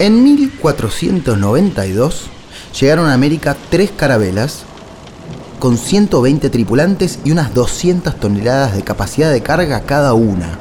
En 0.00 0.24
1492 0.24 2.24
llegaron 2.80 3.06
a 3.06 3.14
América 3.14 3.56
tres 3.70 3.92
carabelas 3.92 4.64
con 5.60 5.78
120 5.78 6.50
tripulantes 6.50 7.20
y 7.24 7.30
unas 7.30 7.54
200 7.54 8.18
toneladas 8.18 8.74
de 8.74 8.82
capacidad 8.82 9.30
de 9.30 9.40
carga 9.40 9.82
cada 9.82 10.14
una. 10.14 10.58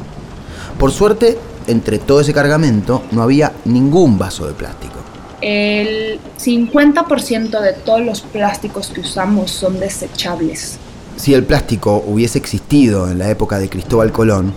Por 0.77 0.91
suerte, 0.91 1.39
entre 1.65 1.97
todo 1.97 2.21
ese 2.21 2.31
cargamento 2.31 3.01
no 3.09 3.23
había 3.23 3.53
ningún 3.65 4.19
vaso 4.19 4.45
de 4.45 4.53
plástico. 4.53 4.93
El 5.41 6.19
50% 6.39 7.59
de 7.59 7.73
todos 7.73 8.01
los 8.01 8.21
plásticos 8.21 8.89
que 8.89 9.01
usamos 9.01 9.49
son 9.49 9.79
desechables. 9.79 10.77
Si 11.15 11.33
el 11.33 11.43
plástico 11.43 12.03
hubiese 12.05 12.37
existido 12.37 13.09
en 13.09 13.17
la 13.17 13.31
época 13.31 13.57
de 13.57 13.67
Cristóbal 13.67 14.11
Colón, 14.11 14.53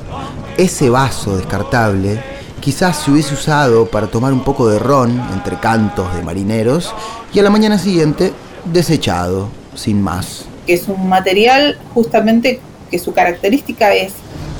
ese 0.59 0.91
vaso 0.91 1.39
descartable 1.39 2.36
quizás 2.67 2.97
se 2.97 3.13
hubiese 3.13 3.33
usado 3.33 3.87
para 3.87 4.09
tomar 4.09 4.33
un 4.33 4.43
poco 4.43 4.69
de 4.69 4.81
ron 4.81 5.23
entre 5.33 5.57
cantos 5.61 6.13
de 6.17 6.23
marineros 6.25 6.93
y 7.33 7.39
a 7.39 7.45
la 7.45 7.49
mañana 7.49 7.79
siguiente 7.79 8.33
desechado, 8.65 9.47
sin 9.77 10.03
más. 10.03 10.47
Es 10.67 10.89
un 10.89 11.09
material 11.09 11.79
justamente 11.95 12.59
que 12.91 12.99
su 12.99 13.15
característica 13.15 13.95
es 13.95 14.15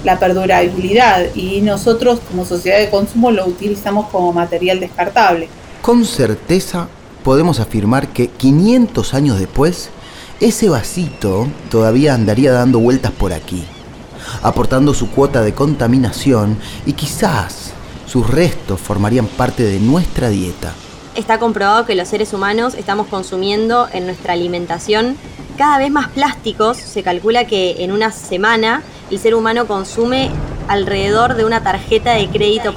la 0.05 0.21
perdurabilidad 0.21 1.35
y 1.35 1.63
nosotros 1.63 2.21
como 2.31 2.45
sociedad 2.45 2.79
de 2.79 2.91
consumo 2.91 3.33
lo 3.33 3.45
utilizamos 3.45 4.07
como 4.11 4.33
material 4.33 4.79
descartable. 4.79 5.49
Con 5.83 6.05
certeza 6.05 6.87
podemos 7.25 7.59
afirmar 7.59 8.07
que 8.07 8.29
500 8.29 9.15
años 9.15 9.41
después, 9.41 9.91
ese 10.39 10.69
vasito 10.69 11.49
todavía 11.73 12.15
andaría 12.15 12.53
dando 12.53 12.79
vueltas 12.79 13.11
por 13.11 13.33
aquí, 13.33 13.65
aportando 14.45 14.95
su 14.95 15.11
cuota 15.11 15.43
de 15.43 15.55
contaminación 15.55 16.57
y 16.87 16.93
quizás 16.93 17.66
sus 18.07 18.29
restos 18.29 18.81
formarían 18.81 19.27
parte 19.27 19.63
de 19.63 19.79
nuestra 19.81 20.29
dieta. 20.29 20.73
Está 21.15 21.39
comprobado 21.39 21.87
que 21.87 21.95
los 21.95 22.09
seres 22.09 22.33
humanos 22.33 22.75
estamos 22.75 23.07
consumiendo 23.07 23.89
en 23.93 24.07
nuestra 24.07 24.35
alimentación 24.35 25.17
cada 25.57 25.79
vez 25.79 25.91
más 25.91 26.09
plásticos. 26.09 26.77
Se 26.77 27.03
calcula 27.03 27.47
que 27.47 27.85
en 27.85 27.93
una 27.93 28.13
semana 28.13 28.83
el 29.11 29.19
ser 29.19 29.35
humano 29.35 29.67
consume 29.67 30.31
alrededor 30.69 31.35
de 31.35 31.45
una 31.45 31.63
tarjeta 31.63 32.13
de 32.13 32.29
crédito. 32.29 32.75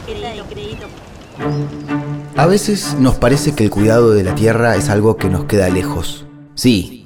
A 2.38 2.46
veces 2.46 2.96
nos 2.98 3.16
parece 3.16 3.54
que 3.54 3.66
el 3.66 3.70
cuidado 3.70 4.12
de 4.12 4.24
la 4.24 4.36
tierra 4.36 4.76
es 4.76 4.90
algo 4.90 5.18
que 5.18 5.30
nos 5.30 5.46
queda 5.46 5.70
lejos. 5.70 6.26
Sí, 6.56 7.06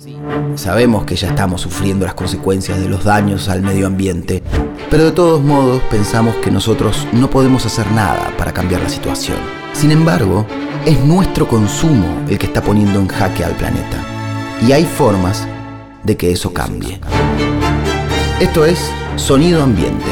sabemos 0.55 1.05
que 1.05 1.15
ya 1.15 1.29
estamos 1.29 1.61
sufriendo 1.61 2.05
las 2.05 2.15
consecuencias 2.15 2.79
de 2.79 2.89
los 2.89 3.03
daños 3.03 3.49
al 3.49 3.61
medio 3.61 3.87
ambiente, 3.87 4.43
pero 4.93 5.05
de 5.05 5.11
todos 5.11 5.41
modos 5.41 5.81
pensamos 5.89 6.35
que 6.35 6.51
nosotros 6.51 7.07
no 7.13 7.27
podemos 7.27 7.65
hacer 7.65 7.91
nada 7.93 8.31
para 8.37 8.53
cambiar 8.53 8.83
la 8.83 8.89
situación. 8.89 9.39
Sin 9.73 9.89
embargo, 9.89 10.45
es 10.85 10.99
nuestro 10.99 11.47
consumo 11.47 12.05
el 12.29 12.37
que 12.37 12.45
está 12.45 12.61
poniendo 12.61 12.99
en 12.99 13.07
jaque 13.07 13.43
al 13.43 13.55
planeta. 13.55 13.97
Y 14.61 14.71
hay 14.71 14.85
formas 14.85 15.47
de 16.03 16.15
que 16.15 16.31
eso 16.31 16.53
cambie. 16.53 16.99
Esto 18.39 18.65
es 18.65 18.87
Sonido 19.15 19.63
Ambiente, 19.63 20.11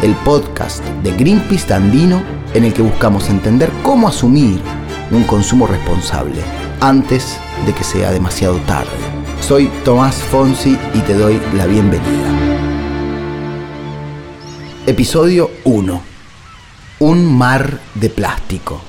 el 0.00 0.14
podcast 0.24 0.84
de 1.02 1.10
Greenpeace 1.10 1.74
Andino 1.74 2.22
en 2.54 2.66
el 2.66 2.72
que 2.72 2.82
buscamos 2.82 3.28
entender 3.30 3.68
cómo 3.82 4.06
asumir 4.06 4.60
un 5.10 5.24
consumo 5.24 5.66
responsable 5.66 6.40
antes 6.80 7.36
de 7.66 7.72
que 7.72 7.82
sea 7.82 8.12
demasiado 8.12 8.58
tarde. 8.58 8.90
Soy 9.40 9.68
Tomás 9.84 10.14
Fonsi 10.14 10.78
y 10.94 11.00
te 11.00 11.14
doy 11.14 11.40
la 11.56 11.66
bienvenida. 11.66 12.49
Episodio 14.86 15.50
1. 15.64 16.00
Un 17.00 17.26
mar 17.26 17.78
de 17.94 18.08
plástico. 18.08 18.80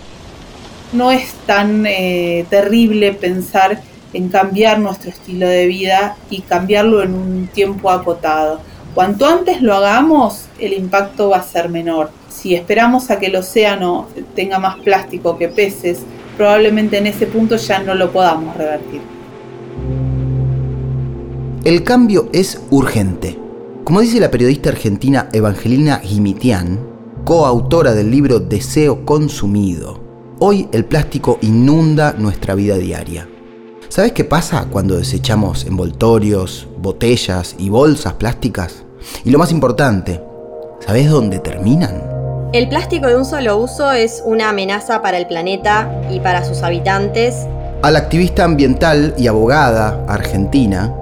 No 0.94 1.12
es 1.12 1.34
tan 1.46 1.86
eh, 1.86 2.46
terrible 2.50 3.12
pensar 3.12 3.82
en 4.14 4.30
cambiar 4.30 4.80
nuestro 4.80 5.10
estilo 5.10 5.50
de 5.50 5.68
vida 5.68 6.16
y 6.30 6.44
cambiarlo 6.44 7.04
en 7.04 7.14
un 7.14 7.48
tiempo 7.48 7.92
acotado. 7.92 8.62
Cuanto 8.96 9.26
antes 9.26 9.62
lo 9.62 9.76
hagamos, 9.76 10.46
el 10.60 10.72
impacto 10.72 11.30
va 11.30 11.38
a 11.38 11.44
ser 11.44 11.68
menor. 11.68 12.10
Si 12.30 12.56
esperamos 12.56 13.12
a 13.12 13.20
que 13.20 13.26
el 13.26 13.36
océano 13.36 14.08
tenga 14.34 14.60
más 14.60 14.78
plástico 14.78 15.38
que 15.38 15.50
peces, 15.50 16.00
probablemente 16.38 17.00
en 17.00 17.08
ese 17.08 17.28
punto 17.28 17.58
ya 17.58 17.80
no 17.80 17.96
lo 17.96 18.14
podamos 18.14 18.56
revertir. 18.56 19.02
El 21.66 21.84
cambio 21.84 22.30
es 22.32 22.62
urgente. 22.70 23.41
Como 23.84 24.00
dice 24.00 24.20
la 24.20 24.30
periodista 24.30 24.70
argentina 24.70 25.28
Evangelina 25.34 26.00
Gimitian, 26.04 26.80
coautora 27.26 27.96
del 27.96 28.12
libro 28.12 28.40
Deseo 28.40 29.06
Consumido, 29.06 30.00
hoy 30.40 30.70
el 30.72 30.86
plástico 30.86 31.40
inunda 31.42 32.14
nuestra 32.16 32.54
vida 32.54 32.76
diaria. 32.76 33.28
¿Sabes 33.90 34.12
qué 34.12 34.24
pasa 34.24 34.68
cuando 34.72 34.98
desechamos 34.98 35.66
envoltorios, 35.66 36.68
botellas 36.78 37.56
y 37.58 37.70
bolsas 37.70 38.14
plásticas? 38.14 38.86
Y 39.26 39.32
lo 39.32 39.40
más 39.40 39.52
importante, 39.52 40.22
¿sabes 40.86 41.10
dónde 41.10 41.40
terminan? 41.40 42.04
El 42.54 42.70
plástico 42.70 43.08
de 43.08 43.18
un 43.18 43.26
solo 43.26 43.58
uso 43.58 43.92
es 43.92 44.22
una 44.24 44.50
amenaza 44.50 45.02
para 45.02 45.18
el 45.18 45.26
planeta 45.26 46.04
y 46.12 46.20
para 46.20 46.46
sus 46.46 46.62
habitantes. 46.62 47.48
A 47.82 47.90
la 47.90 47.98
activista 47.98 48.44
ambiental 48.44 49.16
y 49.18 49.26
abogada 49.26 50.06
argentina, 50.08 50.94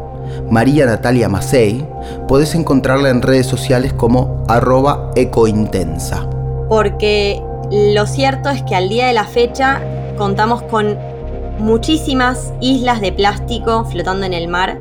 María 0.50 0.86
Natalia 0.86 1.30
Macei, 1.30 1.86
podés 2.28 2.56
encontrarla 2.56 3.10
en 3.10 3.22
redes 3.22 3.48
sociales 3.48 3.94
como 3.94 4.44
arroba 4.48 5.12
ecointensa. 5.16 6.28
Porque 6.68 7.42
lo 7.72 8.06
cierto 8.08 8.50
es 8.50 8.64
que 8.64 8.76
al 8.76 8.90
día 8.90 9.08
de 9.08 9.14
la 9.14 9.26
fecha 9.26 9.82
contamos 10.18 10.62
con 10.64 10.98
muchísimas 11.60 12.54
islas 12.62 13.02
de 13.02 13.12
plástico 13.12 13.86
flotando 13.86 14.26
en 14.26 14.34
el 14.34 14.48
mar 14.48 14.80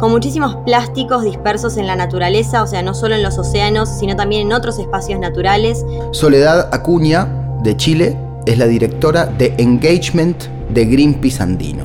con 0.00 0.10
muchísimos 0.10 0.56
plásticos 0.64 1.22
dispersos 1.22 1.76
en 1.76 1.86
la 1.86 1.94
naturaleza, 1.94 2.62
o 2.62 2.66
sea, 2.66 2.82
no 2.82 2.94
solo 2.94 3.14
en 3.14 3.22
los 3.22 3.38
océanos, 3.38 3.88
sino 3.88 4.16
también 4.16 4.46
en 4.46 4.52
otros 4.54 4.78
espacios 4.78 5.20
naturales. 5.20 5.84
Soledad 6.12 6.70
Acuña, 6.72 7.28
de 7.62 7.76
Chile, 7.76 8.16
es 8.46 8.56
la 8.56 8.66
directora 8.66 9.26
de 9.26 9.54
Engagement 9.58 10.44
de 10.70 10.86
Greenpeace 10.86 11.42
Andino. 11.42 11.84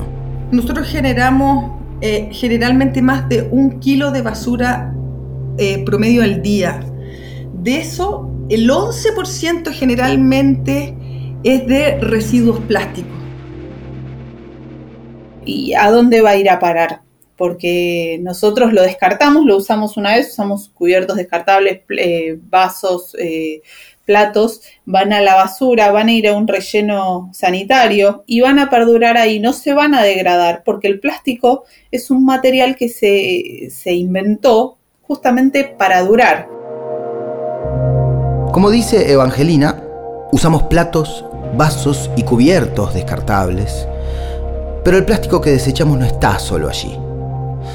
Nosotros 0.50 0.88
generamos 0.88 1.72
eh, 2.00 2.28
generalmente 2.32 3.02
más 3.02 3.28
de 3.28 3.42
un 3.50 3.80
kilo 3.80 4.10
de 4.10 4.22
basura 4.22 4.94
eh, 5.58 5.84
promedio 5.84 6.22
al 6.22 6.42
día. 6.42 6.80
De 7.54 7.78
eso, 7.78 8.30
el 8.48 8.68
11% 8.68 9.72
generalmente 9.72 10.94
es 11.42 11.66
de 11.66 11.98
residuos 12.00 12.60
plásticos. 12.60 13.12
¿Y 15.44 15.74
a 15.74 15.90
dónde 15.90 16.20
va 16.20 16.30
a 16.30 16.36
ir 16.36 16.50
a 16.50 16.58
parar? 16.58 17.06
porque 17.36 18.18
nosotros 18.22 18.72
lo 18.72 18.82
descartamos, 18.82 19.44
lo 19.44 19.56
usamos 19.58 19.96
una 19.96 20.16
vez, 20.16 20.32
usamos 20.32 20.70
cubiertos 20.70 21.16
descartables, 21.16 21.82
eh, 21.90 22.38
vasos, 22.40 23.14
platos, 24.06 24.62
van 24.86 25.12
a 25.12 25.20
la 25.20 25.34
basura, 25.34 25.90
van 25.92 26.08
a 26.08 26.12
ir 26.12 26.28
a 26.28 26.36
un 26.36 26.48
relleno 26.48 27.28
sanitario 27.34 28.24
y 28.26 28.40
van 28.40 28.58
a 28.58 28.70
perdurar 28.70 29.18
ahí, 29.18 29.38
no 29.40 29.52
se 29.52 29.74
van 29.74 29.94
a 29.94 30.02
degradar, 30.02 30.62
porque 30.64 30.88
el 30.88 31.00
plástico 31.00 31.64
es 31.90 32.10
un 32.10 32.24
material 32.24 32.76
que 32.76 32.88
se, 32.88 33.68
se 33.70 33.92
inventó 33.92 34.78
justamente 35.02 35.64
para 35.64 36.02
durar. 36.02 36.48
Como 38.52 38.70
dice 38.70 39.12
Evangelina, 39.12 39.82
usamos 40.32 40.62
platos, 40.62 41.26
vasos 41.56 42.10
y 42.16 42.22
cubiertos 42.22 42.94
descartables, 42.94 43.86
pero 44.82 44.96
el 44.96 45.04
plástico 45.04 45.40
que 45.40 45.50
desechamos 45.50 45.98
no 45.98 46.06
está 46.06 46.38
solo 46.38 46.68
allí 46.68 46.96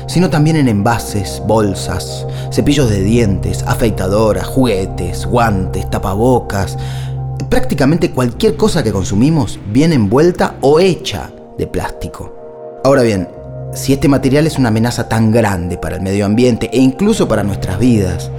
sino 0.08 0.30
también 0.30 0.56
en 0.56 0.68
envases, 0.68 1.42
bolsas, 1.46 2.26
cepillos 2.52 2.90
de 2.90 3.02
dientes, 3.02 3.64
afeitadoras, 3.64 4.48
juguetes, 4.48 5.26
guantes, 5.26 5.90
tapabocas. 5.90 6.78
Prácticamente 7.50 8.12
cualquier 8.12 8.56
cosa 8.56 8.84
que 8.84 8.92
consumimos 8.92 9.60
viene 9.72 9.96
envuelta 9.96 10.56
o 10.62 10.80
hecha 10.80 11.32
de 11.58 11.68
plástico. 11.68 12.82
Ahora 12.84 13.04
bien, 13.04 13.28
si 13.74 13.94
este 13.94 14.08
material 14.08 14.48
es 14.48 14.58
una 14.58 14.70
amenaza 14.70 15.08
tan 15.08 15.32
grande 15.32 15.78
para 15.78 15.96
el 15.96 16.02
medio 16.02 16.26
ambiente 16.26 16.70
e 16.74 16.80
incluso 16.80 17.28
para 17.28 17.44
nuestras 17.44 17.80
vidas, 17.80 18.32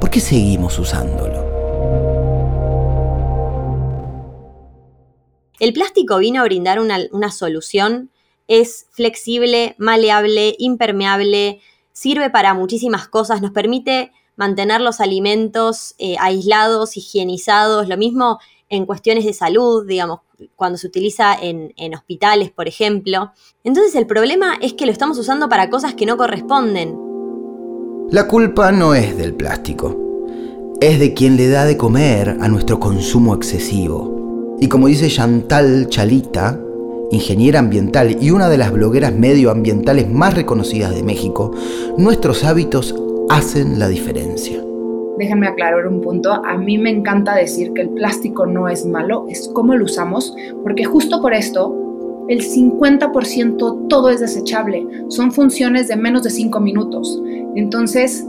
¿por 0.00 0.10
qué 0.10 0.20
seguimos 0.20 0.78
usándolo? 0.78 1.46
El 5.58 5.72
plástico 5.72 6.18
vino 6.18 6.40
a 6.40 6.44
brindar 6.44 6.78
una, 6.80 6.98
una 7.12 7.32
solución 7.32 8.10
es 8.48 8.86
flexible, 8.90 9.76
maleable, 9.78 10.56
impermeable, 10.58 11.60
sirve 11.92 12.30
para 12.30 12.54
muchísimas 12.54 13.06
cosas, 13.06 13.42
nos 13.42 13.52
permite 13.52 14.10
mantener 14.36 14.80
los 14.80 15.00
alimentos 15.00 15.94
eh, 15.98 16.16
aislados, 16.18 16.96
higienizados, 16.96 17.88
lo 17.88 17.96
mismo 17.96 18.38
en 18.70 18.86
cuestiones 18.86 19.24
de 19.24 19.32
salud, 19.32 19.86
digamos, 19.86 20.20
cuando 20.56 20.78
se 20.78 20.86
utiliza 20.86 21.34
en, 21.34 21.72
en, 21.76 21.94
hospitales, 21.94 22.50
por 22.50 22.68
ejemplo. 22.68 23.32
Entonces 23.64 23.94
el 23.94 24.06
problema 24.06 24.54
es 24.60 24.74
que 24.74 24.86
lo 24.86 24.92
estamos 24.92 25.18
usando 25.18 25.48
para 25.48 25.70
cosas 25.70 25.94
que 25.94 26.06
no 26.06 26.16
corresponden. 26.16 26.96
La 28.10 28.28
culpa 28.28 28.70
no 28.72 28.94
es 28.94 29.16
del 29.16 29.34
plástico, 29.34 29.96
es 30.80 31.00
de 31.00 31.14
quien 31.14 31.36
le 31.36 31.48
da 31.48 31.64
de 31.64 31.76
comer 31.76 32.36
a 32.40 32.48
nuestro 32.48 32.78
consumo 32.78 33.34
excesivo. 33.34 34.56
Y 34.60 34.68
como 34.68 34.86
dice 34.86 35.08
Chantal 35.08 35.88
Chalita, 35.88 36.60
ingeniera 37.10 37.58
ambiental 37.58 38.16
y 38.20 38.30
una 38.30 38.48
de 38.48 38.58
las 38.58 38.72
blogueras 38.72 39.14
medioambientales 39.14 40.10
más 40.10 40.34
reconocidas 40.34 40.94
de 40.94 41.02
México, 41.02 41.52
nuestros 41.96 42.44
hábitos 42.44 42.94
hacen 43.28 43.78
la 43.78 43.88
diferencia. 43.88 44.62
Déjenme 45.18 45.48
aclarar 45.48 45.86
un 45.86 46.00
punto. 46.00 46.32
A 46.32 46.56
mí 46.56 46.78
me 46.78 46.90
encanta 46.90 47.34
decir 47.34 47.72
que 47.72 47.82
el 47.82 47.90
plástico 47.90 48.46
no 48.46 48.68
es 48.68 48.86
malo, 48.86 49.26
es 49.28 49.50
cómo 49.52 49.74
lo 49.74 49.84
usamos, 49.84 50.34
porque 50.62 50.84
justo 50.84 51.20
por 51.20 51.34
esto 51.34 51.74
el 52.28 52.42
50% 52.42 53.88
todo 53.88 54.10
es 54.10 54.20
desechable. 54.20 54.86
Son 55.08 55.32
funciones 55.32 55.88
de 55.88 55.96
menos 55.96 56.22
de 56.22 56.30
5 56.30 56.60
minutos. 56.60 57.20
Entonces, 57.56 58.24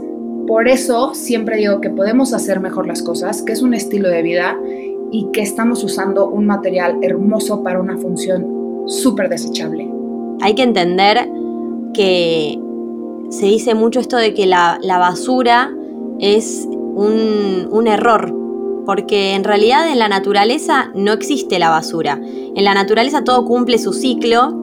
por 0.48 0.66
eso 0.66 1.14
siempre 1.14 1.58
digo 1.58 1.80
que 1.80 1.90
podemos 1.90 2.32
hacer 2.32 2.60
mejor 2.60 2.86
las 2.86 3.02
cosas, 3.02 3.42
que 3.42 3.52
es 3.52 3.62
un 3.62 3.74
estilo 3.74 4.08
de 4.08 4.22
vida 4.22 4.58
y 5.12 5.28
que 5.32 5.42
estamos 5.42 5.84
usando 5.84 6.28
un 6.28 6.46
material 6.46 6.98
hermoso 7.02 7.62
para 7.62 7.78
una 7.78 7.98
función 7.98 8.59
súper 8.90 9.28
desechable. 9.28 9.88
Hay 10.40 10.54
que 10.54 10.62
entender 10.62 11.28
que 11.94 12.58
se 13.30 13.46
dice 13.46 13.74
mucho 13.74 14.00
esto 14.00 14.16
de 14.16 14.34
que 14.34 14.46
la, 14.46 14.78
basura 14.82 15.72
es 16.18 16.66
un, 16.68 17.68
un 17.70 17.86
error, 17.86 18.34
porque 18.84 19.34
en 19.34 19.44
realidad 19.44 19.90
en 19.90 19.98
la 19.98 20.08
naturaleza 20.08 20.90
no 20.94 21.12
existe 21.12 21.58
la 21.58 21.70
basura. 21.70 22.20
En 22.22 22.64
la 22.64 22.74
naturaleza 22.74 23.24
todo 23.24 23.44
cumple 23.44 23.78
su 23.78 23.92
ciclo. 23.92 24.56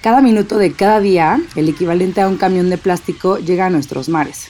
Cada 0.00 0.22
minuto 0.22 0.56
de 0.56 0.72
cada 0.72 1.00
día, 1.00 1.40
el 1.56 1.68
equivalente 1.68 2.20
a 2.20 2.28
un 2.28 2.36
camión 2.36 2.70
de 2.70 2.78
plástico 2.78 3.38
llega 3.38 3.66
a 3.66 3.70
nuestros 3.70 4.08
mares. 4.08 4.48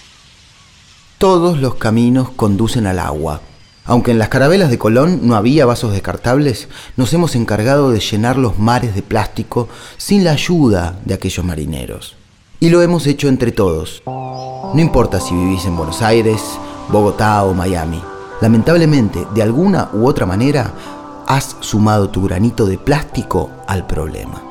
Todos 1.17 1.59
los 1.59 1.75
caminos 1.75 2.31
conducen 2.31 2.87
al 2.87 3.01
agua, 3.01 3.41
aunque 3.89 4.11
en 4.11 4.19
las 4.19 4.29
carabelas 4.29 4.71
de 4.71 4.79
Colón 4.79 5.21
no 5.23 5.35
había 5.35 5.65
vasos 5.65 5.93
descartables, 5.93 6.69
nos 6.97 7.13
hemos 7.15 7.35
encargado 7.35 7.91
de 7.91 8.01
llenar 8.01 8.37
los 8.37 8.59
mares 8.59 8.95
de 8.95 9.03
plástico 9.03 9.69
sin 9.97 10.25
la 10.25 10.33
ayuda 10.33 10.99
de 11.07 11.15
aquellos 11.15 11.45
marineros. 11.45 12.15
Y 12.61 12.69
lo 12.69 12.83
hemos 12.83 13.07
hecho 13.07 13.29
entre 13.29 13.51
todos. 13.51 14.03
No 14.05 14.79
importa 14.79 15.21
si 15.21 15.35
vivís 15.35 15.65
en 15.65 15.77
Buenos 15.77 16.03
Aires, 16.03 16.43
Bogotá 16.91 17.43
o 17.45 17.55
Miami. 17.55 18.03
Lamentablemente, 18.43 19.27
de 19.35 19.43
alguna 19.43 19.89
u 19.95 20.07
otra 20.07 20.27
manera, 20.27 20.71
has 21.27 21.57
sumado 21.61 22.11
tu 22.11 22.23
granito 22.23 22.67
de 22.67 22.77
plástico 22.77 23.51
al 23.67 23.87
problema. 23.87 24.48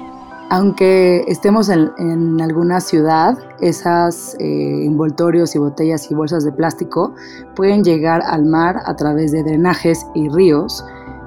Aunque 0.50 1.26
estemos 1.28 1.68
en, 1.68 2.40
alguna 2.42 2.80
ciudad, 2.80 3.38
esos 3.60 4.36
eh, 4.40 4.86
envoltorios 4.86 5.54
y 5.56 5.60
botellas 5.60 6.10
y 6.10 6.16
bolsas 6.16 6.46
de 6.46 6.54
plástico 6.54 7.14
pueden 7.54 7.84
llegar 7.84 8.22
al 8.26 8.46
mar 8.46 8.78
a 8.86 8.96
través 8.96 9.34
de 9.34 9.44
drenajes 9.44 10.06
y 10.16 10.30
ríos. 10.30 10.86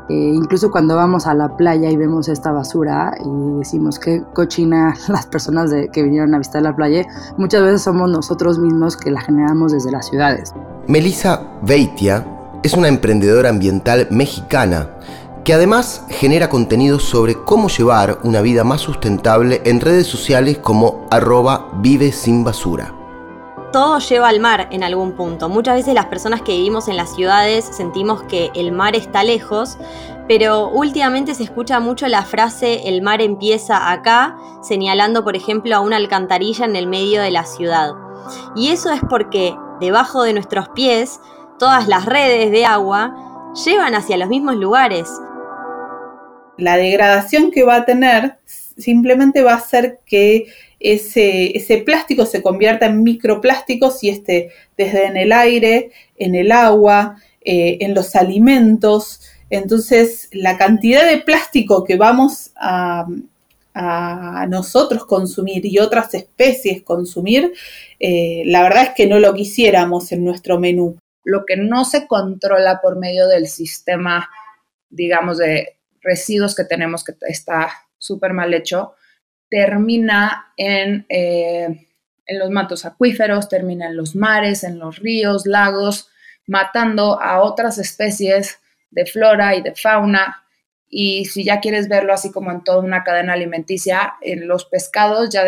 Eh, 0.09 0.33
incluso 0.35 0.71
cuando 0.71 0.97
vamos 0.97 1.27
a 1.27 1.35
la 1.35 1.55
playa 1.57 1.91
y 1.91 1.97
vemos 1.97 2.29
esta 2.29 2.51
basura 2.51 3.15
y 3.23 3.59
decimos 3.59 3.99
que 3.99 4.25
cochina 4.33 4.95
las 5.09 5.27
personas 5.27 5.71
que 5.93 6.03
vinieron 6.03 6.35
a 6.35 6.39
visitar 6.39 6.63
la 6.63 6.75
playa, 6.75 7.07
muchas 7.37 7.63
veces 7.63 7.83
somos 7.83 8.09
nosotros 8.11 8.59
mismos 8.59 8.97
que 8.97 9.11
la 9.11 9.21
generamos 9.21 9.73
desde 9.73 9.91
las 9.91 10.09
ciudades. 10.09 10.55
Melissa 10.89 11.43
Beitia 11.63 12.27
es 12.63 12.73
una 12.73 12.89
emprendedora 12.89 13.51
ambiental 13.51 14.09
mexicana 14.11 14.89
que 15.51 15.55
además 15.55 16.05
genera 16.09 16.49
contenido 16.49 17.01
sobre 17.01 17.35
cómo 17.35 17.69
llevar 17.69 18.21
una 18.23 18.41
vida 18.41 18.63
más 18.63 18.83
sustentable 18.83 19.61
en 19.65 19.81
redes 19.81 20.07
sociales 20.07 20.59
como 20.59 21.09
arroba 21.11 21.71
vive 21.79 22.13
sin 22.13 22.45
basura. 22.45 22.95
Todo 23.73 23.99
lleva 23.99 24.29
al 24.29 24.39
mar 24.39 24.69
en 24.71 24.85
algún 24.85 25.17
punto. 25.17 25.49
Muchas 25.49 25.75
veces 25.75 25.95
las 25.95 26.07
personas 26.07 26.43
que 26.43 26.53
vivimos 26.53 26.87
en 26.87 26.97
las 26.97 27.17
ciudades 27.17 27.65
sentimos 27.65 28.23
que 28.23 28.53
el 28.55 28.71
mar 28.71 28.95
está 28.95 29.25
lejos, 29.25 29.77
pero 30.29 30.69
últimamente 30.69 31.35
se 31.35 31.43
escucha 31.43 31.81
mucho 31.81 32.07
la 32.07 32.23
frase 32.23 32.89
el 32.89 33.03
mar 33.03 33.21
empieza 33.21 33.91
acá, 33.91 34.37
señalando 34.63 35.25
por 35.25 35.35
ejemplo 35.35 35.75
a 35.75 35.81
una 35.81 35.97
alcantarilla 35.97 36.65
en 36.65 36.77
el 36.77 36.87
medio 36.87 37.23
de 37.23 37.33
la 37.33 37.45
ciudad. 37.45 37.95
Y 38.55 38.69
eso 38.69 38.93
es 38.93 39.01
porque 39.11 39.57
debajo 39.81 40.23
de 40.23 40.33
nuestros 40.33 40.69
pies 40.69 41.19
todas 41.59 41.89
las 41.89 42.07
redes 42.07 42.53
de 42.53 42.67
agua 42.67 43.53
llevan 43.65 43.97
hacia 43.97 44.17
los 44.17 44.29
mismos 44.29 44.55
lugares 44.55 45.11
la 46.61 46.77
degradación 46.77 47.51
que 47.51 47.65
va 47.65 47.77
a 47.77 47.85
tener 47.85 48.37
simplemente 48.45 49.43
va 49.43 49.53
a 49.53 49.57
hacer 49.57 50.01
que 50.07 50.47
ese, 50.81 51.57
ese, 51.57 51.79
plástico 51.79 52.25
se 52.25 52.43
convierta 52.43 52.87
en 52.87 53.03
microplásticos 53.03 54.03
y 54.03 54.09
esté 54.09 54.51
desde 54.79 55.07
en 55.07 55.17
el 55.19 55.33
aire, 55.33 55.91
en 56.17 56.35
el 56.35 56.51
agua, 56.53 57.17
eh, 57.43 57.79
en 57.81 57.95
los 57.95 58.17
alimentos. 58.17 59.23
Entonces, 59.49 60.29
la 60.33 60.59
cantidad 60.59 61.09
de 61.09 61.19
plástico 61.19 61.85
que 61.85 61.97
vamos 61.97 62.53
a, 62.57 63.07
nosotros 64.49 65.07
consumir 65.07 65.65
y 65.65 65.79
otras 65.79 66.13
especies 66.13 66.83
consumir, 66.83 67.55
eh, 67.99 68.43
la 68.45 68.63
verdad 68.63 68.83
es 68.83 68.91
que 68.91 69.07
no 69.07 69.19
lo 69.21 69.33
quisiéramos 69.33 70.13
en 70.13 70.25
nuestro 70.25 70.59
menú. 70.59 70.99
Lo 71.25 71.47
que 71.47 71.57
no 71.57 71.85
se 71.87 72.07
controla 72.07 72.81
por 72.83 72.99
medio 72.99 73.27
del 73.27 73.47
sistema, 73.47 74.29
digamos, 74.91 75.39
de 75.39 75.79
residuos 76.03 76.55
que 76.55 76.65
tenemos 76.65 77.05
que 77.05 77.15
está 77.23 77.71
súper 77.99 78.33
mal 78.33 78.53
hecho, 78.55 78.95
termina 79.51 80.53
en, 80.57 81.07
eh, 81.09 81.89
en 82.27 82.39
los 82.39 82.51
mantos 82.51 82.85
acuíferos, 82.85 83.49
termina 83.49 83.87
en 83.87 83.97
los 83.97 84.15
mares, 84.15 84.65
en 84.65 84.79
los 84.79 84.99
ríos, 84.99 85.47
lagos, 85.47 86.09
matando 86.47 87.21
a 87.21 87.43
otras 87.43 87.79
especies 87.79 88.59
de 88.91 89.07
flora 89.07 89.55
y 89.55 89.63
de 89.63 89.75
fauna. 89.75 90.45
Y 90.93 91.27
si 91.27 91.45
ya 91.45 91.61
quieres 91.61 91.89
verlo 91.89 92.13
así 92.13 92.33
como 92.33 92.51
en 92.51 92.65
toda 92.65 92.81
una 92.81 93.05
cadena 93.05 93.35
alimenticia, 93.35 94.15
en 94.21 94.49
los 94.49 94.65
pescados 94.65 95.31
ya, 95.31 95.45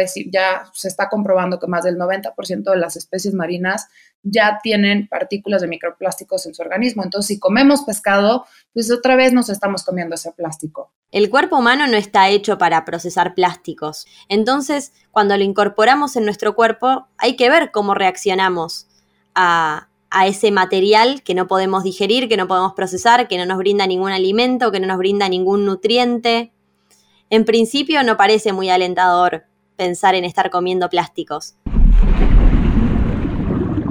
se 0.73 0.89
está 0.89 1.09
comprobando 1.09 1.59
que 1.59 1.67
más 1.67 1.83
del 1.83 1.99
90% 1.99 2.71
de 2.71 2.77
las 2.77 2.97
especies 2.97 3.35
marinas 3.35 3.89
ya 4.23 4.61
tienen 4.63 5.09
partículas 5.09 5.61
de 5.61 5.67
microplásticos 5.67 6.47
en 6.47 6.55
su 6.55 6.63
organismo. 6.63 7.03
Entonces, 7.03 7.27
si 7.27 7.41
comemos 7.41 7.83
pescado, 7.83 8.47
pues 8.73 8.93
otra 8.93 9.17
vez 9.17 9.33
nos 9.33 9.51
estamos 9.51 9.83
comiendo 9.83 10.15
ese 10.15 10.31
plástico. 10.31 10.93
El 11.11 11.29
cuerpo 11.29 11.59
humano 11.59 11.89
no 11.89 11.97
está 11.97 12.29
hecho 12.29 12.57
para 12.57 12.85
procesar 12.85 13.35
plásticos. 13.35 14.07
Entonces, 14.29 14.93
cuando 15.11 15.37
lo 15.37 15.43
incorporamos 15.43 16.15
en 16.15 16.25
nuestro 16.25 16.55
cuerpo, 16.55 17.09
hay 17.19 17.35
que 17.35 17.51
ver 17.51 17.73
cómo 17.73 17.95
reaccionamos 17.95 18.87
a, 19.35 19.89
a 20.13 20.27
ese 20.27 20.51
material 20.51 21.23
que 21.23 21.35
no 21.35 21.47
podemos 21.49 21.83
digerir, 21.83 22.29
que 22.29 22.37
no 22.37 22.47
podemos 22.47 22.75
procesar, 22.75 23.29
que 23.29 23.39
no 23.39 23.47
nos 23.47 23.59
brinda 23.59 23.87
ningún 23.87 24.11
alimento, 24.11 24.71
que 24.71 24.79
no 24.79 24.87
nos 24.87 24.99
brinda 24.99 25.29
ningún 25.29 25.65
nutriente. 25.65 26.53
En 27.31 27.45
principio 27.47 28.03
no 28.03 28.19
parece 28.19 28.53
muy 28.53 28.69
alentador 28.69 29.45
pensar 29.77 30.15
en 30.15 30.25
estar 30.25 30.51
comiendo 30.51 30.91
plásticos. 30.91 31.55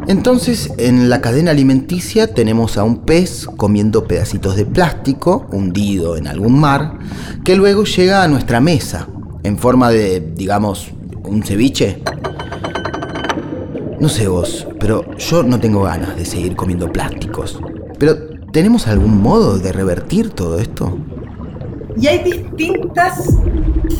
Entonces, 0.07 0.71
en 0.77 1.09
la 1.09 1.21
cadena 1.21 1.51
alimenticia 1.51 2.33
tenemos 2.33 2.77
a 2.77 2.83
un 2.83 3.05
pez 3.05 3.47
comiendo 3.57 4.07
pedacitos 4.07 4.55
de 4.55 4.65
plástico 4.65 5.47
hundido 5.51 6.17
en 6.17 6.27
algún 6.27 6.59
mar, 6.59 6.99
que 7.43 7.55
luego 7.55 7.83
llega 7.83 8.23
a 8.23 8.27
nuestra 8.27 8.59
mesa 8.59 9.07
en 9.43 9.57
forma 9.57 9.89
de, 9.89 10.19
digamos, 10.19 10.91
un 11.23 11.43
ceviche. 11.43 12.01
No 14.01 14.09
sé 14.09 14.27
vos, 14.27 14.67
pero 14.79 15.15
yo 15.15 15.43
no 15.43 15.59
tengo 15.59 15.83
ganas 15.83 16.15
de 16.15 16.25
seguir 16.25 16.55
comiendo 16.55 16.91
plásticos. 16.91 17.59
Pero, 17.99 18.15
¿tenemos 18.51 18.87
algún 18.87 19.21
modo 19.21 19.59
de 19.59 19.71
revertir 19.71 20.31
todo 20.31 20.57
esto? 20.57 20.97
Y 21.95 22.07
hay 22.07 22.23
distintas 22.23 23.37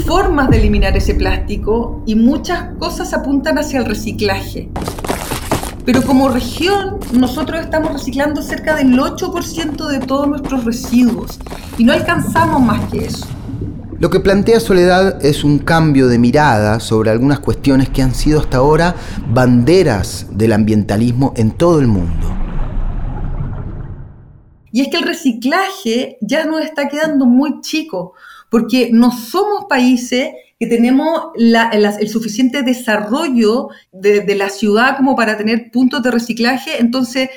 formas 0.07 0.49
de 0.49 0.57
eliminar 0.57 0.97
ese 0.97 1.13
plástico 1.13 2.01
y 2.07 2.15
muchas 2.15 2.73
cosas 2.79 3.13
apuntan 3.13 3.59
hacia 3.59 3.81
el 3.81 3.85
reciclaje. 3.85 4.71
Pero 5.85 6.01
como 6.01 6.29
región, 6.29 6.97
nosotros 7.13 7.61
estamos 7.61 7.93
reciclando 7.93 8.41
cerca 8.41 8.75
del 8.75 8.97
8% 8.97 9.87
de 9.87 9.99
todos 9.99 10.27
nuestros 10.27 10.65
residuos 10.65 11.39
y 11.77 11.83
no 11.83 11.93
alcanzamos 11.93 12.59
más 12.59 12.89
que 12.89 13.05
eso. 13.05 13.27
Lo 14.01 14.09
que 14.09 14.19
plantea 14.19 14.59
Soledad 14.59 15.23
es 15.23 15.43
un 15.43 15.59
cambio 15.59 16.07
de 16.07 16.17
mirada 16.17 16.79
sobre 16.79 17.11
algunas 17.11 17.39
cuestiones 17.39 17.87
que 17.89 18.01
han 18.01 18.15
sido 18.15 18.39
hasta 18.39 18.57
ahora 18.57 18.95
banderas 19.27 20.25
del 20.31 20.53
ambientalismo 20.53 21.35
en 21.37 21.51
todo 21.51 21.79
el 21.79 21.85
mundo. 21.85 22.35
Y 24.71 24.81
es 24.81 24.87
que 24.87 24.97
el 24.97 25.03
reciclaje 25.03 26.17
ya 26.19 26.45
nos 26.45 26.61
está 26.61 26.89
quedando 26.89 27.27
muy 27.27 27.61
chico, 27.61 28.15
porque 28.49 28.89
no 28.91 29.11
somos 29.11 29.65
países 29.69 30.31
que 30.59 30.65
tenemos 30.65 31.21
el 31.35 32.09
suficiente 32.09 32.63
desarrollo 32.63 33.69
de, 33.91 34.35
la 34.35 34.49
ciudad 34.49 34.97
como 34.97 35.15
para 35.15 35.37
tener 35.37 35.69
puntos 35.69 36.01
de 36.01 36.09
reciclaje, 36.09 36.81
entonces 36.81 37.29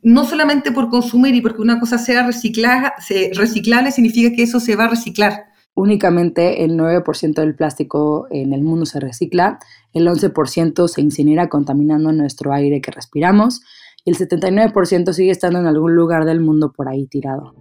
no 0.00 0.24
solamente 0.24 0.70
por 0.70 0.90
consumir 0.90 1.34
y 1.34 1.40
porque 1.40 1.60
una 1.60 1.80
cosa 1.80 1.98
sea 1.98 2.24
reciclada, 2.24 2.94
reciclable 3.32 3.90
significa 3.90 4.32
que 4.36 4.44
eso 4.44 4.60
se 4.60 4.76
va 4.76 4.84
a 4.84 4.90
reciclar. 4.90 5.53
Únicamente 5.76 6.64
el 6.64 6.78
9% 6.78 7.34
del 7.34 7.56
plástico 7.56 8.28
en 8.30 8.52
el 8.52 8.62
mundo 8.62 8.86
se 8.86 9.00
recicla, 9.00 9.58
el 9.92 10.06
11% 10.06 10.86
se 10.86 11.00
incinera 11.00 11.48
contaminando 11.48 12.12
nuestro 12.12 12.52
aire 12.52 12.80
que 12.80 12.92
respiramos 12.92 13.62
y 14.04 14.10
el 14.10 14.16
79% 14.16 15.12
sigue 15.12 15.32
estando 15.32 15.58
en 15.58 15.66
algún 15.66 15.96
lugar 15.96 16.26
del 16.26 16.40
mundo 16.40 16.72
por 16.72 16.88
ahí 16.88 17.06
tirado. 17.06 17.54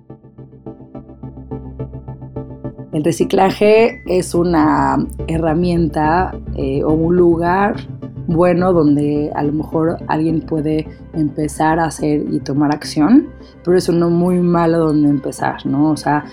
El 2.92 3.04
reciclaje 3.04 4.04
es 4.06 4.36
una 4.36 4.98
herramienta 5.28 6.40
eh, 6.56 6.84
o 6.84 6.94
un 6.94 7.16
lugar 7.16 7.76
bueno 8.28 8.72
donde 8.72 9.32
a 9.34 9.42
lo 9.42 9.54
mejor 9.54 9.98
alguien 10.08 10.42
puede 10.42 10.88
empezar 11.14 11.80
a 11.80 11.86
hacer 11.86 12.24
y 12.32 12.40
tomar 12.40 12.72
acción, 12.72 13.30
pero 13.64 13.76
es 13.76 13.90
uno 13.90 14.12
muy 14.12 14.40
malo 14.40 14.78
donde 14.78 15.10
empezar, 15.10 15.66
¿no? 15.66 15.90
O 15.90 15.98
sea, 15.98 16.26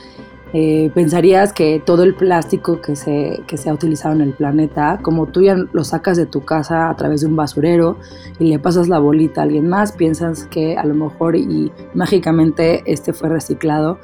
eh, 0.52 0.90
pensarías 0.94 1.52
que 1.52 1.80
todo 1.84 2.02
el 2.02 2.14
plástico 2.14 2.80
que 2.80 2.96
se, 2.96 3.42
que 3.46 3.56
se 3.56 3.70
ha 3.70 3.74
utilizado 3.74 4.14
en 4.16 4.22
el 4.22 4.32
planeta, 4.32 4.98
como 5.00 5.26
tú 5.26 5.42
ya 5.42 5.54
lo 5.54 5.84
sacas 5.84 6.16
de 6.16 6.26
tu 6.26 6.44
casa 6.44 6.90
a 6.90 6.96
través 6.96 7.20
de 7.20 7.28
un 7.28 7.36
basurero 7.36 7.96
y 8.40 8.48
le 8.48 8.58
pasas 8.58 8.88
la 8.88 8.98
bolita 8.98 9.42
a 9.42 9.44
alguien 9.44 9.68
más, 9.68 9.92
piensas 9.92 10.46
que 10.46 10.76
a 10.76 10.84
lo 10.84 10.94
mejor 10.94 11.36
y 11.36 11.70
mágicamente 11.94 12.82
este 12.86 13.12
fue 13.12 13.28
reciclado 13.28 14.00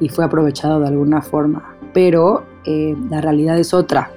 y 0.00 0.08
fue 0.08 0.24
aprovechado 0.24 0.80
de 0.80 0.88
alguna 0.88 1.20
forma. 1.20 1.76
Pero 1.92 2.46
eh, 2.64 2.96
la 3.10 3.20
realidad 3.20 3.58
es 3.58 3.74
otra. 3.74 4.10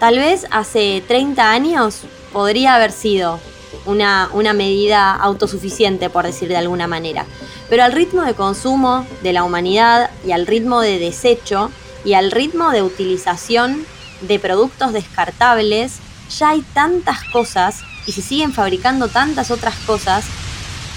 Tal 0.00 0.16
vez 0.18 0.46
hace 0.50 1.02
30 1.06 1.50
años 1.50 2.02
podría 2.32 2.74
haber 2.74 2.90
sido 2.90 3.38
una, 3.86 4.28
una 4.32 4.52
medida 4.52 5.14
autosuficiente, 5.14 6.10
por 6.10 6.24
decir 6.24 6.48
de 6.48 6.56
alguna 6.56 6.86
manera. 6.86 7.26
Pero 7.68 7.82
al 7.84 7.92
ritmo 7.92 8.22
de 8.22 8.34
consumo 8.34 9.06
de 9.22 9.32
la 9.32 9.44
humanidad 9.44 10.10
y 10.26 10.32
al 10.32 10.46
ritmo 10.46 10.80
de 10.80 10.98
desecho 10.98 11.70
y 12.04 12.14
al 12.14 12.30
ritmo 12.30 12.70
de 12.70 12.82
utilización 12.82 13.84
de 14.20 14.38
productos 14.38 14.92
descartables, 14.92 15.98
ya 16.38 16.50
hay 16.50 16.62
tantas 16.74 17.24
cosas 17.24 17.80
y 18.06 18.12
se 18.12 18.22
siguen 18.22 18.52
fabricando 18.52 19.08
tantas 19.08 19.50
otras 19.50 19.74
cosas 19.86 20.24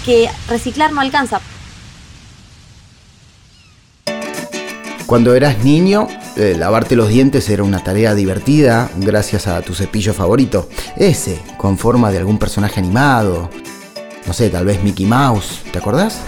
que 0.04 0.30
reciclar 0.48 0.92
no 0.92 1.00
alcanza. 1.00 1.40
Cuando 5.06 5.34
eras 5.34 5.64
niño, 5.64 6.06
eh, 6.36 6.54
lavarte 6.58 6.94
los 6.94 7.08
dientes 7.08 7.48
era 7.48 7.62
una 7.62 7.82
tarea 7.82 8.14
divertida 8.14 8.90
gracias 8.96 9.46
a 9.46 9.62
tu 9.62 9.74
cepillo 9.74 10.12
favorito. 10.12 10.68
Ese, 10.96 11.40
con 11.56 11.78
forma 11.78 12.10
de 12.10 12.18
algún 12.18 12.38
personaje 12.38 12.78
animado. 12.78 13.48
No 14.26 14.34
sé, 14.34 14.50
tal 14.50 14.66
vez 14.66 14.82
Mickey 14.82 15.06
Mouse, 15.06 15.62
¿te 15.72 15.78
acordás? 15.78 16.20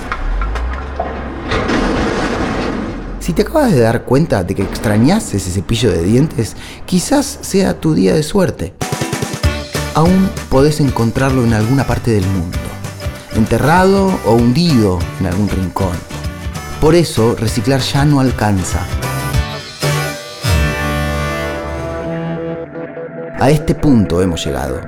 Si 3.21 3.35
te 3.35 3.43
acabas 3.43 3.73
de 3.73 3.81
dar 3.81 4.05
cuenta 4.05 4.43
de 4.45 4.55
que 4.55 4.63
extrañas 4.63 5.35
ese 5.35 5.51
cepillo 5.51 5.93
de 5.93 6.03
dientes, 6.03 6.57
quizás 6.87 7.39
sea 7.43 7.79
tu 7.79 7.93
día 7.93 8.15
de 8.15 8.23
suerte. 8.23 8.73
Aún 9.95 10.31
podés 10.49 10.81
encontrarlo 10.81 11.45
en 11.45 11.53
alguna 11.53 11.87
parte 11.87 12.13
del 12.13 12.27
mundo, 12.27 12.59
enterrado 13.35 14.19
o 14.25 14.33
hundido 14.33 14.99
en 15.21 15.27
algún 15.27 15.51
rincón. 15.51 15.93
Por 16.81 16.95
eso, 16.95 17.37
reciclar 17.39 17.81
ya 17.81 18.07
no 18.07 18.21
alcanza. 18.21 18.81
A 23.39 23.51
este 23.51 23.75
punto 23.75 24.23
hemos 24.23 24.45
llegado. 24.47 24.81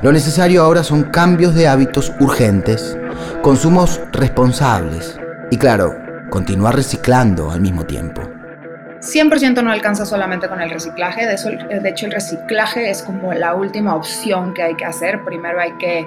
Lo 0.00 0.12
necesario 0.12 0.62
ahora 0.62 0.84
son 0.84 1.02
cambios 1.02 1.56
de 1.56 1.66
hábitos 1.66 2.12
urgentes, 2.20 2.96
consumos 3.42 4.00
responsables 4.12 5.18
y 5.50 5.58
claro, 5.58 6.03
continuar 6.30 6.76
reciclando 6.76 7.50
al 7.50 7.60
mismo 7.60 7.84
tiempo. 7.84 8.22
100% 9.00 9.62
no 9.62 9.70
alcanza 9.70 10.06
solamente 10.06 10.48
con 10.48 10.62
el 10.62 10.70
reciclaje, 10.70 11.26
de, 11.26 11.80
de, 11.80 11.88
hecho 11.88 12.06
el 12.06 12.12
reciclaje 12.12 12.88
es 12.88 13.02
como 13.02 13.34
la 13.34 13.54
última 13.54 13.94
opción 13.94 14.54
que 14.54 14.62
hay 14.62 14.74
que 14.76 14.86
hacer. 14.86 15.22
Primero 15.24 15.60
hay 15.60 15.72
que 15.72 16.06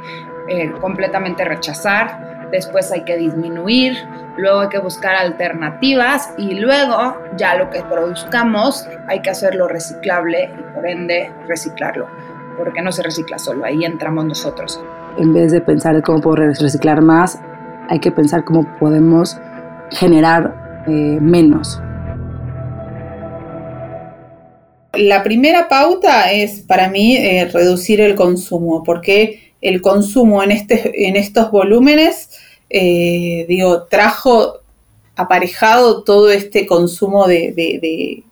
eh, 0.50 0.72
completamente 0.82 1.46
rechazar, 1.46 2.48
después 2.52 2.92
hay 2.92 3.04
que 3.04 3.18
disminuir, 3.18 3.98
luego 4.38 4.62
hay 4.62 4.70
que 4.70 4.80
buscar 4.80 5.16
alternativas 5.16 6.34
y 6.38 6.56
luego 6.56 7.18
ya 7.36 7.56
lo 7.56 7.70
que 7.70 7.84
produzcamos 7.84 8.88
hay 9.08 9.22
que 9.22 9.30
hacerlo 9.30 9.68
reciclable 9.68 10.52
y 10.58 10.74
por 10.74 10.88
ende 10.88 11.32
reciclarlo, 11.48 12.08
porque 12.58 12.82
no 12.82 12.92
se 12.92 13.04
recicla 13.04 13.38
solo, 13.38 13.66
ahí 13.66 13.84
entramos 13.84 14.26
nosotros. 14.26 14.82
En 15.18 15.34
vez 15.34 15.52
de 15.52 15.62
pensar 15.62 16.02
cómo 16.02 16.22
poder 16.22 16.54
reciclar 16.60 17.02
más, 17.02 17.40
hay 17.90 18.00
que 18.00 18.12
pensar 18.12 18.44
cómo 18.44 18.64
podemos 18.80 19.40
generar 19.92 20.84
eh, 20.88 20.92
menos. 20.92 21.80
La 24.94 25.24
primera 25.24 25.68
pauta 25.70 26.32
es 26.32 26.62
para 26.62 26.90
mí 26.90 27.16
eh, 27.18 27.50
reducir 27.52 28.02
el 28.02 28.16
consumo, 28.16 28.84
porque 28.84 29.54
el 29.62 29.82
consumo 29.82 30.42
en, 30.42 30.52
este, 30.52 31.08
en 31.08 31.16
estos 31.16 31.52
volúmenes, 31.52 32.30
eh, 32.70 33.46
digo, 33.48 33.84
trajo 33.84 34.60
aparejado 35.16 36.04
todo 36.04 36.30
este 36.30 36.66
consumo 36.66 37.28
de, 37.28 38.24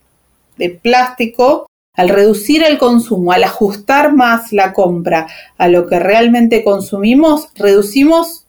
de 0.58 0.70
plástico 0.70 1.68
al 1.96 2.10
reducir 2.10 2.64
el 2.64 2.78
consumo, 2.78 3.32
al 3.32 3.44
ajustar 3.44 4.14
más 4.14 4.52
la 4.52 4.74
compra 4.74 5.28
a 5.58 5.68
lo 5.68 5.88
que 5.88 6.00
realmente 6.00 6.64
consumimos, 6.64 7.50
reducimos 7.56 8.45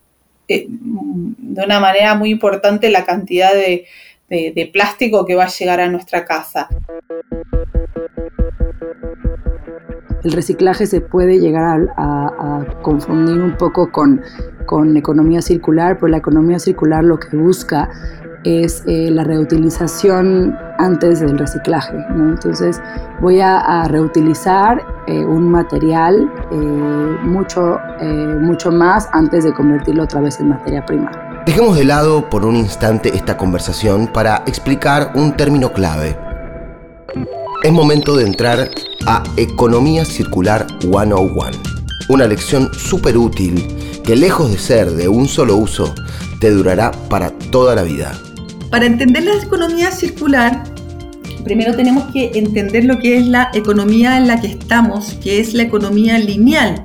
eh, 0.49 0.67
de 0.69 1.65
una 1.65 1.81
manera 1.81 2.15
muy 2.15 2.31
importante 2.31 2.91
la 2.91 3.05
cantidad 3.05 3.53
de, 3.53 3.87
plástico 4.73 5.25
que 5.25 5.35
va 5.35 5.45
a 5.45 5.49
llegar 5.49 5.81
a 5.81 5.89
nuestra 5.89 6.25
casa. 6.25 6.69
El 10.25 10.33
reciclaje 10.33 10.87
se 10.87 11.01
puede 11.01 11.39
llegar 11.39 11.89
a, 11.97 12.65
confundir 12.83 13.41
un 13.41 13.57
poco 13.57 13.93
con, 13.93 14.23
con 14.67 14.97
economía 14.97 15.41
circular, 15.43 15.97
pero 15.99 16.09
la 16.09 16.19
economía 16.19 16.59
circular 16.59 17.05
lo 17.05 17.19
que 17.19 17.37
busca 17.37 17.89
es 18.47 18.85
eh, 18.87 19.11
la 19.11 19.25
reutilización 19.25 20.57
antes 20.79 21.21
del 21.21 21.37
reciclaje. 21.39 21.97
Entonces 22.11 22.81
voy 23.21 23.41
a, 23.41 23.85
reutilizar 23.89 24.81
eh, 25.07 25.25
un 25.25 25.51
material 25.51 26.31
eh, 26.53 26.57
mucho, 27.25 27.79
mucho 28.41 28.71
más 28.71 29.09
antes 29.13 29.45
de 29.45 29.53
convertirlo 29.53 30.05
otra 30.05 30.21
vez 30.21 30.39
en 30.41 30.51
materia 30.51 30.85
prima. 30.85 31.11
Dejemos 31.45 31.77
de 31.77 31.85
lado 31.85 32.29
por 32.29 32.45
un 32.45 32.57
instante 32.57 33.15
esta 33.15 33.37
conversación 33.37 34.09
para 34.09 34.43
explicar 34.47 35.13
un 35.15 35.37
término 35.37 35.73
clave. 35.73 36.17
Es 37.63 37.73
momento 37.73 38.17
de 38.17 38.27
entrar 38.27 38.69
a 39.07 39.23
Economía 39.37 40.05
Circular 40.05 40.67
101, 40.81 41.35
una 42.09 42.27
lección 42.27 42.73
súper 42.73 43.17
útil 43.17 44.03
que 44.07 44.15
lejos 44.15 44.53
de 44.53 44.59
ser 44.59 44.91
de 44.93 45.09
un 45.09 45.27
solo 45.27 45.57
uso, 45.57 45.93
te 46.39 46.51
durará 46.51 46.93
para 47.09 47.31
toda 47.31 47.75
la 47.75 47.83
vida. 47.83 48.13
Para 48.71 48.87
entender 48.87 49.23
la 49.25 49.35
economía 49.35 49.91
circular, 49.91 50.65
primero 51.45 51.75
tenemos 51.77 52.13
que 52.13 52.33
entender 52.35 52.85
lo 52.85 52.99
que 52.99 53.17
es 53.17 53.27
la 53.27 53.51
economía 53.55 54.17
en 54.19 54.27
la 54.27 54.41
que 54.41 54.49
estamos, 54.49 55.15
que 55.23 55.39
es 55.39 55.55
la 55.55 55.63
economía 55.63 56.19
lineal, 56.19 56.85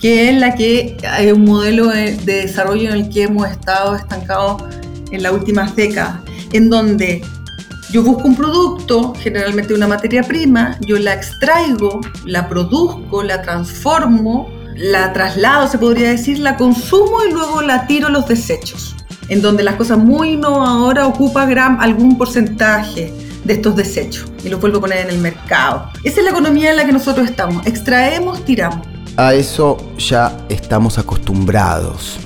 que 0.00 0.30
es 0.30 0.38
la 0.38 0.54
que 0.54 0.96
hay 1.06 1.30
un 1.30 1.44
modelo 1.44 1.88
de, 1.88 2.16
desarrollo 2.16 2.88
en 2.90 2.96
el 2.96 3.08
que 3.10 3.24
hemos 3.24 3.48
estado 3.48 3.96
estancados 3.96 4.62
en 5.10 5.22
las 5.22 5.32
últimas 5.32 5.76
décadas, 5.76 6.20
en 6.52 6.70
donde 6.70 7.22
yo 7.92 8.02
busco 8.02 8.26
un 8.26 8.36
producto, 8.36 9.12
generalmente 9.20 9.74
una 9.74 9.88
materia 9.88 10.22
prima, 10.22 10.78
yo 10.86 10.98
la 10.98 11.12
extraigo, 11.12 12.00
la 12.24 12.48
produzco, 12.48 13.22
la 13.22 13.42
transformo, 13.42 14.48
la 14.76 15.12
traslado, 15.12 15.68
se 15.68 15.76
podría 15.76 16.08
decir, 16.08 16.38
la 16.38 16.56
consumo 16.56 17.18
y 17.28 17.32
luego 17.32 17.60
la 17.60 17.86
tiro 17.86 18.06
a 18.06 18.10
los 18.10 18.26
desechos 18.26 18.96
en 19.30 19.40
donde 19.40 19.62
las 19.62 19.76
cosas 19.76 19.96
muy 19.96 20.32
innovadoras 20.32 21.06
ocupan 21.06 21.48
gran, 21.48 21.80
algún 21.80 22.18
porcentaje 22.18 23.14
de 23.44 23.54
estos 23.54 23.74
desechos 23.76 24.30
y 24.44 24.48
los 24.48 24.60
vuelvo 24.60 24.78
a 24.78 24.80
poner 24.82 24.98
en 24.98 25.10
el 25.10 25.18
mercado. 25.18 25.90
Esa 26.04 26.18
es 26.18 26.24
la 26.24 26.30
economía 26.30 26.70
en 26.70 26.76
la 26.76 26.84
que 26.84 26.92
nosotros 26.92 27.28
estamos. 27.28 27.66
Extraemos, 27.66 28.44
tiramos. 28.44 28.86
A 29.16 29.34
eso 29.34 29.76
ya 29.98 30.36
estamos 30.48 30.98
acostumbrados, 30.98 32.18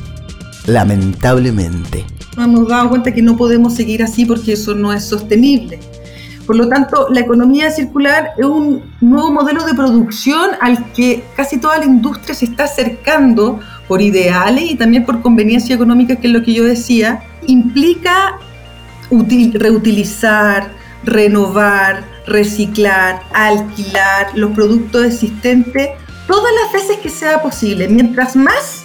lamentablemente. 0.66 2.04
Nos 2.36 2.46
hemos 2.46 2.68
dado 2.68 2.88
cuenta 2.88 3.12
que 3.12 3.22
no 3.22 3.36
podemos 3.36 3.74
seguir 3.74 4.02
así 4.02 4.24
porque 4.24 4.54
eso 4.54 4.74
no 4.74 4.92
es 4.92 5.04
sostenible. 5.04 5.78
Por 6.46 6.56
lo 6.56 6.68
tanto, 6.68 7.08
la 7.10 7.20
economía 7.20 7.70
circular 7.70 8.32
es 8.36 8.44
un 8.44 8.82
nuevo 9.00 9.30
modelo 9.30 9.64
de 9.64 9.74
producción 9.74 10.50
al 10.60 10.92
que 10.92 11.24
casi 11.36 11.58
toda 11.58 11.78
la 11.78 11.86
industria 11.86 12.34
se 12.34 12.44
está 12.46 12.64
acercando 12.64 13.60
por 13.88 14.02
ideales 14.02 14.70
y 14.70 14.76
también 14.76 15.04
por 15.04 15.22
conveniencia 15.22 15.74
económica, 15.74 16.16
que 16.16 16.28
es 16.28 16.32
lo 16.32 16.42
que 16.42 16.54
yo 16.54 16.64
decía, 16.64 17.22
implica 17.46 18.38
reutilizar, 19.10 20.72
renovar, 21.04 22.04
reciclar, 22.26 23.22
alquilar 23.32 24.28
los 24.34 24.52
productos 24.52 25.04
existentes 25.04 25.90
todas 26.26 26.52
las 26.62 26.72
veces 26.72 26.98
que 27.02 27.10
sea 27.10 27.42
posible. 27.42 27.88
Mientras 27.88 28.34
más, 28.36 28.84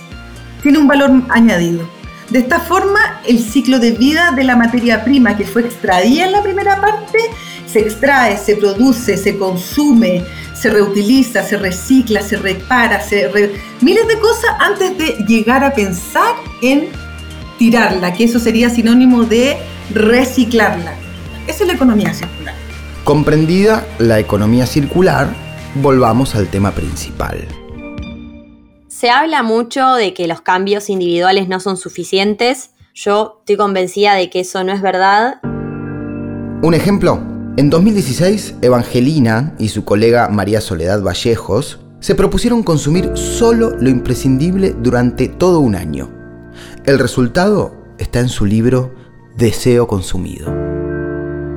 tiene 0.61 0.77
un 0.77 0.87
valor 0.87 1.11
añadido. 1.29 1.87
De 2.29 2.39
esta 2.39 2.59
forma, 2.59 3.21
el 3.25 3.39
ciclo 3.39 3.79
de 3.79 3.91
vida 3.91 4.31
de 4.35 4.43
la 4.43 4.55
materia 4.55 5.03
prima 5.03 5.35
que 5.35 5.45
fue 5.45 5.63
extraída 5.63 6.25
en 6.25 6.31
la 6.31 6.43
primera 6.43 6.79
parte 6.79 7.17
se 7.71 7.79
extrae, 7.79 8.38
se 8.38 8.55
produce, 8.55 9.15
se 9.17 9.38
consume, 9.38 10.25
se 10.53 10.69
reutiliza, 10.69 11.43
se 11.43 11.57
recicla, 11.57 12.21
se 12.21 12.38
repara, 12.38 13.01
se 13.01 13.31
miles 13.81 14.07
de 14.07 14.19
cosas 14.19 14.51
antes 14.59 14.97
de 14.97 15.23
llegar 15.27 15.63
a 15.63 15.73
pensar 15.73 16.35
en 16.61 16.89
tirarla, 17.57 18.13
que 18.13 18.23
eso 18.23 18.39
sería 18.39 18.69
sinónimo 18.69 19.23
de 19.23 19.57
reciclarla. 19.93 20.93
Esa 21.47 21.63
es 21.63 21.67
la 21.67 21.73
economía 21.73 22.13
circular. 22.13 22.55
Comprendida 23.03 23.85
la 23.99 24.19
economía 24.19 24.65
circular, 24.65 25.33
volvamos 25.75 26.35
al 26.35 26.47
tema 26.47 26.71
principal. 26.71 27.47
Se 28.88 29.09
habla 29.09 29.43
mucho 29.43 29.93
de 29.93 30.13
que 30.13 30.27
los 30.27 30.41
cambios 30.41 30.89
individuales 30.89 31.47
no 31.47 31.59
son 31.59 31.77
suficientes. 31.77 32.71
Yo 32.93 33.38
estoy 33.39 33.57
convencida 33.57 34.15
de 34.15 34.29
que 34.29 34.41
eso 34.41 34.63
no 34.63 34.73
es 34.73 34.81
verdad. 34.81 35.39
Un 36.61 36.73
ejemplo. 36.73 37.38
En 37.59 37.69
2016, 37.69 38.55
Evangelina 38.61 39.53
y 39.59 39.67
su 39.67 39.83
colega 39.83 40.29
María 40.29 40.61
Soledad 40.61 41.03
Vallejos 41.03 41.81
se 41.99 42.15
propusieron 42.15 42.63
consumir 42.63 43.11
solo 43.15 43.75
lo 43.77 43.89
imprescindible 43.89 44.73
durante 44.81 45.27
todo 45.27 45.59
un 45.59 45.75
año. 45.75 46.09
El 46.85 46.99
resultado 46.99 47.75
está 47.97 48.21
en 48.21 48.29
su 48.29 48.45
libro 48.45 48.93
Deseo 49.35 49.87
Consumido. 49.87 50.49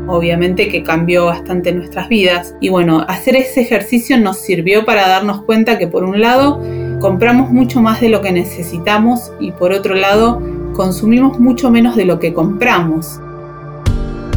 Obviamente 0.08 0.68
que 0.70 0.82
cambió 0.82 1.26
bastante 1.26 1.72
nuestras 1.72 2.08
vidas 2.08 2.56
y 2.60 2.68
bueno, 2.68 3.04
hacer 3.06 3.36
ese 3.36 3.60
ejercicio 3.60 4.18
nos 4.18 4.38
sirvió 4.38 4.84
para 4.84 5.06
darnos 5.06 5.42
cuenta 5.42 5.78
que 5.78 5.86
por 5.86 6.02
un 6.02 6.20
lado 6.20 6.60
compramos 7.00 7.52
mucho 7.52 7.80
más 7.80 8.00
de 8.00 8.08
lo 8.08 8.22
que 8.22 8.32
necesitamos 8.32 9.30
y 9.38 9.52
por 9.52 9.70
otro 9.70 9.94
lado 9.94 10.42
consumimos 10.74 11.38
mucho 11.38 11.70
menos 11.70 11.94
de 11.94 12.06
lo 12.06 12.18
que 12.18 12.34
compramos. 12.34 13.20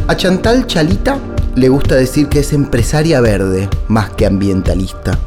A 0.06 0.16
Chantal 0.16 0.68
Chalita 0.68 1.18
le 1.56 1.70
gusta 1.70 1.94
decir 1.94 2.28
que 2.28 2.40
es 2.40 2.52
empresaria 2.52 3.18
verde 3.22 3.70
más 3.88 4.10
que 4.10 4.26
ambientalista 4.26 5.18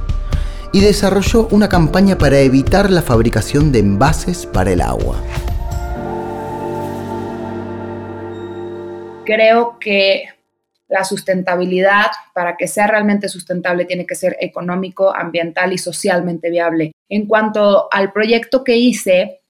y 0.71 0.81
desarrolló 0.81 1.47
una 1.47 1.67
campaña 1.67 2.19
para 2.19 2.39
evitar 2.39 2.91
la 2.91 3.01
fabricación 3.01 3.71
de 3.71 3.79
envases 3.79 4.45
para 4.45 4.71
el 4.71 4.81
agua. 4.81 5.19
Creo 9.25 9.79
que 9.79 10.25
la 10.87 11.03
sustentabilidad, 11.03 12.11
para 12.35 12.57
que 12.57 12.67
sea 12.67 12.85
realmente 12.85 13.27
sustentable, 13.27 13.85
tiene 13.85 14.05
que 14.05 14.15
ser 14.15 14.37
económico, 14.39 15.15
ambiental 15.15 15.73
y 15.73 15.79
socialmente 15.79 16.51
viable. 16.51 16.91
En 17.09 17.25
cuanto 17.25 17.91
al 17.91 18.11
proyecto 18.11 18.63
que 18.63 18.75
hice, 18.75 19.41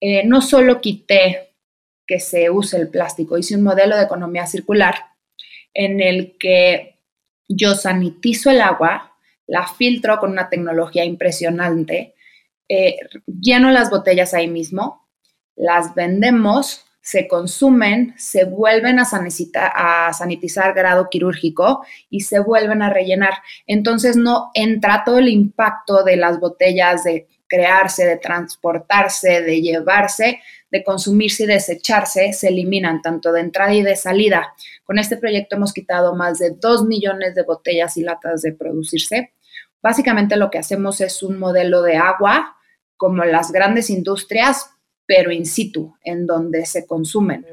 eh, 0.00 0.26
no 0.26 0.40
solo 0.40 0.80
quité 0.80 1.54
que 2.06 2.18
se 2.18 2.50
use 2.50 2.76
el 2.76 2.88
plástico, 2.88 3.38
hice 3.38 3.56
un 3.56 3.62
modelo 3.62 3.96
de 3.96 4.02
economía 4.02 4.46
circular 4.46 5.13
en 5.74 6.00
el 6.00 6.36
que 6.38 7.00
yo 7.48 7.74
sanitizo 7.74 8.50
el 8.50 8.60
agua, 8.60 9.16
la 9.46 9.66
filtro 9.66 10.18
con 10.18 10.30
una 10.30 10.48
tecnología 10.48 11.04
impresionante, 11.04 12.14
eh, 12.68 12.96
lleno 13.26 13.70
las 13.70 13.90
botellas 13.90 14.32
ahí 14.32 14.48
mismo, 14.48 15.06
las 15.54 15.94
vendemos 15.94 16.84
se 17.04 17.28
consumen, 17.28 18.14
se 18.16 18.44
vuelven 18.44 18.98
a, 18.98 19.02
a 19.02 20.12
sanitizar 20.14 20.72
grado 20.72 21.10
quirúrgico 21.10 21.84
y 22.08 22.20
se 22.20 22.38
vuelven 22.38 22.80
a 22.80 22.88
rellenar. 22.88 23.34
Entonces 23.66 24.16
no 24.16 24.50
entra 24.54 25.02
todo 25.04 25.18
el 25.18 25.28
impacto 25.28 26.02
de 26.02 26.16
las 26.16 26.40
botellas 26.40 27.04
de 27.04 27.28
crearse, 27.46 28.06
de 28.06 28.16
transportarse, 28.16 29.42
de 29.42 29.60
llevarse, 29.60 30.40
de 30.74 30.82
consumirse 30.82 31.44
y 31.44 31.46
desecharse, 31.46 32.32
se 32.32 32.48
eliminan 32.48 33.00
tanto 33.00 33.30
de 33.30 33.42
entrada 33.42 33.72
y 33.72 33.82
de 33.82 33.94
salida. 33.94 34.54
Con 34.82 34.98
este 34.98 35.16
proyecto 35.16 35.54
hemos 35.54 35.72
quitado 35.72 36.16
más 36.16 36.40
de 36.40 36.50
2 36.50 36.86
millones 36.86 37.36
de 37.36 37.44
botellas 37.44 37.96
y 37.96 38.02
latas 38.02 38.42
de 38.42 38.54
producirse. 38.54 39.34
Básicamente 39.80 40.36
lo 40.36 40.50
que 40.50 40.58
hacemos 40.58 41.00
es 41.00 41.22
un 41.22 41.38
modelo 41.38 41.82
de 41.82 41.96
agua 41.96 42.56
como 42.96 43.22
las 43.22 43.52
grandes 43.52 43.88
industrias, 43.88 44.68
pero 45.06 45.30
in 45.30 45.46
situ, 45.46 45.94
en 46.02 46.26
donde 46.26 46.66
se 46.66 46.88
consumen. 46.88 47.46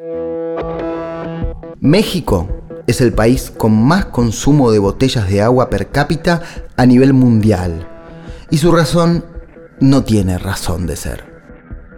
México 1.79 2.49
es 2.87 3.01
el 3.01 3.13
país 3.13 3.51
con 3.51 3.85
más 3.85 4.05
consumo 4.05 4.71
de 4.71 4.79
botellas 4.79 5.29
de 5.29 5.43
agua 5.43 5.69
per 5.69 5.91
cápita 5.91 6.41
a 6.75 6.87
nivel 6.87 7.13
mundial. 7.13 7.87
Y 8.49 8.57
su 8.57 8.71
razón 8.71 9.23
no 9.79 10.03
tiene 10.03 10.39
razón 10.39 10.87
de 10.87 10.95
ser. 10.95 11.30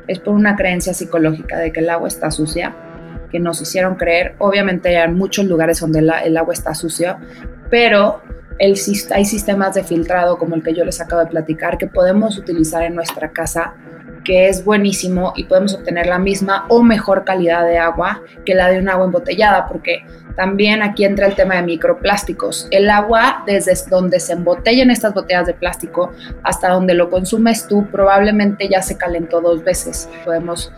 Es 0.08 0.20
por 0.20 0.34
una 0.34 0.56
creencia 0.56 0.94
psicológica 0.94 1.58
de 1.58 1.72
que 1.72 1.80
el 1.80 1.90
agua 1.90 2.08
está 2.08 2.32
sucia, 2.32 2.76
que 3.32 3.40
nos 3.40 3.62
hicieron 3.62 3.96
creer. 3.96 4.36
Obviamente 4.40 4.98
hay 4.98 5.12
muchos 5.12 5.46
lugares 5.46 5.80
donde 5.80 6.00
el 6.00 6.38
agua 6.38 6.54
está 6.54 6.76
sucia, 6.76 7.18
pero 7.70 8.22
el, 8.60 8.80
hay 9.12 9.26
sistemas 9.26 9.74
de 9.74 9.84
filtrado 9.84 10.38
como 10.38 10.56
el 10.56 10.64
que 10.64 10.74
yo 10.74 10.86
les 10.86 11.02
acabo 11.02 11.22
de 11.22 11.28
platicar 11.28 11.78
que 11.78 11.88
podemos 11.88 12.38
utilizar 12.38 12.84
en 12.84 12.96
nuestra 12.96 13.32
casa 13.32 13.74
que 14.24 14.48
es 14.50 14.64
buenísimo 14.64 15.34
y 15.36 15.46
podemos 15.46 15.74
obtener 15.74 16.08
la 16.08 16.20
misma 16.20 16.66
o 16.70 16.82
mejor 16.84 17.24
calidad 17.26 17.66
de 17.66 17.78
agua 17.78 18.22
que 18.46 18.56
la 18.56 18.70
de 18.70 18.80
un 18.80 18.90
agua 18.90 19.06
embotellada, 19.06 19.68
porque 19.68 20.06
también 20.36 20.82
aquí 20.82 21.06
entra 21.06 21.28
el 21.28 21.36
tema 21.36 21.56
de 21.56 21.64
microplásticos. 21.64 22.68
El 22.72 22.90
agua, 22.90 23.44
desde 23.46 23.74
donde 23.90 24.20
se 24.20 24.34
embotellan 24.34 24.90
estas 24.90 25.14
botellas 25.14 25.46
de 25.46 25.54
plástico 25.54 26.12
hasta 26.44 26.70
donde 26.70 26.94
lo 26.96 27.10
consumes 27.10 27.68
tú, 27.68 27.86
probablemente 27.92 28.68
ya 28.70 28.82
se 28.82 28.98
calentó 28.98 29.42
dos 29.42 29.64
veces. 29.64 30.10
Podemos 30.26 30.72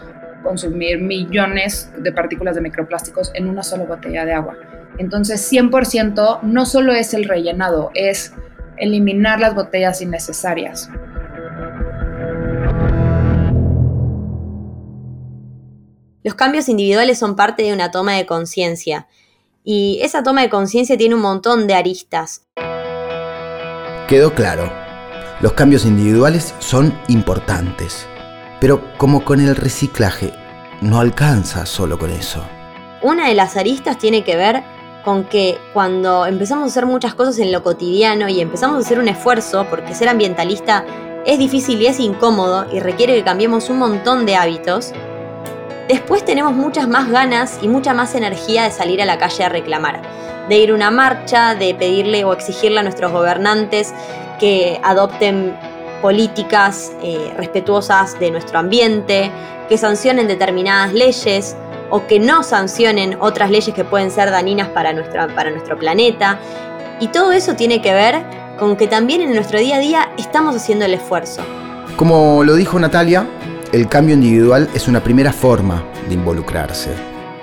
consumir 0.43 1.01
millones 1.01 1.91
de 1.97 2.11
partículas 2.11 2.55
de 2.55 2.61
microplásticos 2.61 3.31
en 3.33 3.47
una 3.47 3.63
sola 3.63 3.85
botella 3.85 4.25
de 4.25 4.33
agua. 4.33 4.55
Entonces, 4.97 5.51
100% 5.51 6.41
no 6.43 6.65
solo 6.65 6.93
es 6.93 7.13
el 7.13 7.25
rellenado, 7.25 7.91
es 7.95 8.33
eliminar 8.77 9.39
las 9.39 9.55
botellas 9.55 10.01
innecesarias. 10.01 10.89
Los 16.25 16.33
cambios 16.33 16.69
individuales 16.69 17.19
son 17.19 17.35
parte 17.35 17.61
de 17.61 17.71
una 17.71 17.91
toma 17.91 18.13
de 18.13 18.25
conciencia 18.25 19.05
y 19.63 19.99
esa 20.01 20.23
toma 20.23 20.41
de 20.41 20.49
conciencia 20.49 20.97
tiene 20.97 21.13
un 21.13 21.21
montón 21.21 21.67
de 21.67 21.75
aristas. 21.75 22.47
Quedó 24.07 24.33
claro, 24.33 24.73
los 25.39 25.53
cambios 25.53 25.85
individuales 25.85 26.55
son 26.57 26.99
importantes, 27.09 28.07
pero 28.59 28.81
como 28.97 29.23
con 29.23 29.39
el 29.39 29.55
reciclaje, 29.55 30.33
no 30.81 30.99
alcanza 30.99 31.67
solo 31.67 31.99
con 31.99 32.09
eso. 32.09 32.43
Una 33.03 33.27
de 33.27 33.35
las 33.35 33.55
aristas 33.55 33.99
tiene 33.99 34.23
que 34.23 34.35
ver 34.35 34.63
con 35.03 35.25
que 35.25 35.59
cuando 35.73 36.25
empezamos 36.25 36.63
a 36.63 36.67
hacer 36.69 36.87
muchas 36.87 37.13
cosas 37.13 37.37
en 37.37 37.51
lo 37.51 37.61
cotidiano 37.61 38.27
y 38.29 38.41
empezamos 38.41 38.77
a 38.77 38.79
hacer 38.79 38.97
un 38.97 39.09
esfuerzo, 39.09 39.67
porque 39.69 39.93
ser 39.93 40.09
ambientalista 40.09 40.85
es 41.23 41.37
difícil 41.37 41.79
y 41.83 41.85
es 41.85 41.99
incómodo 41.99 42.65
y 42.73 42.79
requiere 42.79 43.13
que 43.13 43.23
cambiemos 43.23 43.69
un 43.69 43.77
montón 43.77 44.25
de 44.25 44.35
hábitos, 44.35 44.91
Después 45.87 46.25
tenemos 46.25 46.53
muchas 46.53 46.87
más 46.87 47.09
ganas 47.11 47.59
y 47.61 47.67
mucha 47.67 47.93
más 47.93 48.15
energía 48.15 48.63
de 48.63 48.71
salir 48.71 49.03
a 49.03 49.05
la 49.05 49.19
calle 49.19 49.43
a 49.43 49.49
reclamar, 49.49 50.01
de 50.49 50.57
ir 50.57 50.71
a 50.71 50.73
una 50.73 50.89
marcha, 50.89 51.53
de 51.53 51.75
pedirle 51.75 52.23
o 52.23 52.33
exigirle 52.33 52.79
a 52.79 52.83
nuestros 52.83 53.11
gobernantes 53.11 53.93
que 54.39 54.79
adopten 54.83 55.55
políticas 56.01 56.91
eh, 57.03 57.31
respetuosas 57.37 58.19
de 58.19 58.31
nuestro 58.31 58.57
ambiente, 58.57 59.29
que 59.69 59.77
sancionen 59.77 60.27
determinadas 60.27 60.91
leyes 60.91 61.55
o 61.91 62.07
que 62.07 62.19
no 62.19 62.41
sancionen 62.41 63.17
otras 63.19 63.51
leyes 63.51 63.75
que 63.75 63.83
pueden 63.83 64.09
ser 64.09 64.31
dañinas 64.31 64.69
para, 64.69 64.91
para 65.35 65.51
nuestro 65.51 65.77
planeta. 65.77 66.39
Y 66.99 67.09
todo 67.09 67.31
eso 67.31 67.55
tiene 67.55 67.83
que 67.83 67.93
ver 67.93 68.23
con 68.57 68.75
que 68.75 68.87
también 68.87 69.21
en 69.21 69.35
nuestro 69.35 69.59
día 69.59 69.75
a 69.75 69.79
día 69.79 70.09
estamos 70.17 70.55
haciendo 70.55 70.85
el 70.85 70.95
esfuerzo. 70.95 71.43
Como 71.95 72.43
lo 72.43 72.55
dijo 72.55 72.79
Natalia, 72.79 73.27
el 73.75 73.89
cambio 73.89 74.15
individual 74.15 74.69
es 74.73 74.87
una 74.87 75.03
primera 75.03 75.33
forma 75.33 75.83
de 76.07 76.13
involucrarse. 76.13 76.91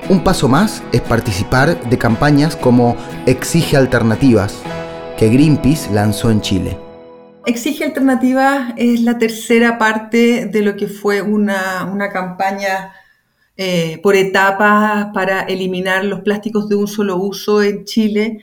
Un 0.09 0.25
paso 0.25 0.49
más 0.49 0.83
es 0.91 1.03
participar 1.03 1.79
de 1.91 1.99
campañas 1.99 2.57
como 2.57 2.97
Exige 3.27 3.77
Alternativas, 3.77 4.63
que 5.19 5.29
Greenpeace 5.29 5.93
lanzó 5.93 6.31
en 6.31 6.41
Chile. 6.41 6.79
Exige 7.45 7.85
Alternativas 7.85 8.73
es 8.79 9.03
la 9.03 9.19
tercera 9.19 9.77
parte 9.77 10.47
de 10.47 10.63
lo 10.63 10.75
que 10.75 10.89
fue 10.89 11.21
una, 11.21 12.09
campaña 12.11 12.95
eh, 13.59 14.01
por 14.03 14.17
etapas 14.17 15.09
para 15.13 15.43
eliminar 15.43 16.03
los 16.03 16.21
plásticos 16.21 16.67
de 16.67 16.77
un 16.77 16.89
solo 16.89 17.19
uso 17.19 17.63
en 17.63 17.85
Chile 17.85 18.41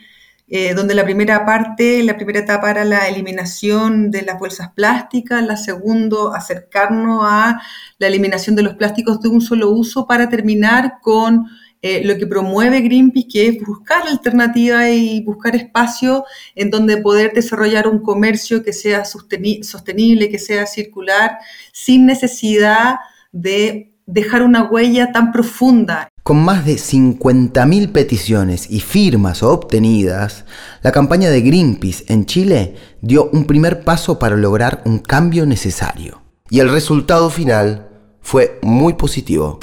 eh, 0.50 0.74
donde 0.74 0.96
la 0.96 1.04
primera 1.04 1.46
parte, 1.46 2.02
la 2.02 2.16
primera 2.16 2.40
etapa 2.40 2.72
era 2.72 2.84
la 2.84 3.08
eliminación 3.08 4.10
de 4.10 4.24
las 4.24 4.40
bolsas 4.40 4.72
plásticas, 4.74 5.46
la 5.46 5.58
segunda 5.58 6.36
acercarnos 6.36 7.22
a 7.24 7.62
la 8.00 8.08
eliminación 8.08 8.56
de 8.56 8.64
los 8.64 8.74
plásticos 8.74 9.22
de 9.22 9.30
un 9.30 9.42
solo 9.42 9.70
uso 9.70 10.08
para 10.08 10.28
terminar 10.28 11.00
con 11.02 11.46
eh, 11.82 12.04
lo 12.04 12.18
que 12.18 12.28
promueve 12.28 12.82
Greenpeace, 12.82 13.28
que 13.28 13.48
es 13.48 13.66
buscar 13.66 14.08
alternativas 14.08 14.90
y 14.90 15.24
buscar 15.24 15.56
espacio 15.56 16.26
en 16.56 16.70
donde 16.70 16.98
poder 16.98 17.32
desarrollar 17.34 17.88
un 17.88 18.00
comercio 18.00 18.64
que 18.64 18.74
sea 18.74 19.06
sostenible, 19.06 20.30
que 20.30 20.40
sea 20.40 20.66
circular, 20.66 21.38
sin 21.72 22.06
necesidad 22.06 22.96
de 23.32 23.94
dejar 24.06 24.42
una 24.42 24.64
huella 24.64 25.12
tan 25.12 25.32
profunda 25.32 26.10
Con 26.30 26.46
más 26.46 26.64
de 26.64 26.76
50.000 26.76 27.92
peticiones 27.92 28.70
y 28.70 28.82
firmas 28.82 29.42
obtenidas, 29.42 30.46
la 30.84 30.92
campaña 30.92 31.32
de 31.32 31.42
Greenpeace 31.42 32.04
en 32.08 32.28
Chile 32.28 32.76
dio 33.02 33.32
un 33.34 33.46
primer 33.46 33.84
paso 33.84 34.20
para 34.20 34.36
lograr 34.36 34.84
un 34.86 35.00
cambio 35.00 35.48
necesario. 35.48 36.22
Y 36.52 36.60
el 36.60 36.70
resultado 36.70 37.32
final 37.32 37.88
fue 38.22 38.60
muy 38.62 38.94
positivo. 38.94 39.58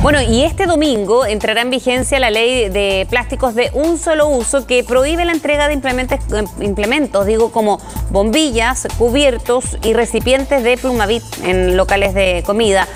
Bueno, 0.00 0.22
y 0.22 0.44
este 0.44 0.64
domingo 0.64 1.26
entrará 1.26 1.60
en 1.60 1.68
vigencia 1.68 2.18
la 2.18 2.30
ley 2.30 2.70
de 2.70 3.06
plásticos 3.10 3.54
de 3.54 3.70
un 3.74 3.98
solo 3.98 4.26
uso 4.28 4.66
que 4.66 4.82
prohíbe 4.84 5.26
la 5.26 5.32
entrega 5.32 5.68
de 5.68 5.74
implementos, 5.74 7.26
digo 7.26 7.52
como 7.52 7.78
bombillas, 8.08 8.88
cubiertos 8.96 9.76
y 9.84 9.92
recipientes 9.92 10.64
de 10.64 10.78
plumavit 10.78 11.24
en 11.44 11.76
locales 11.76 12.14
de 12.14 12.42
comida. 12.46 12.88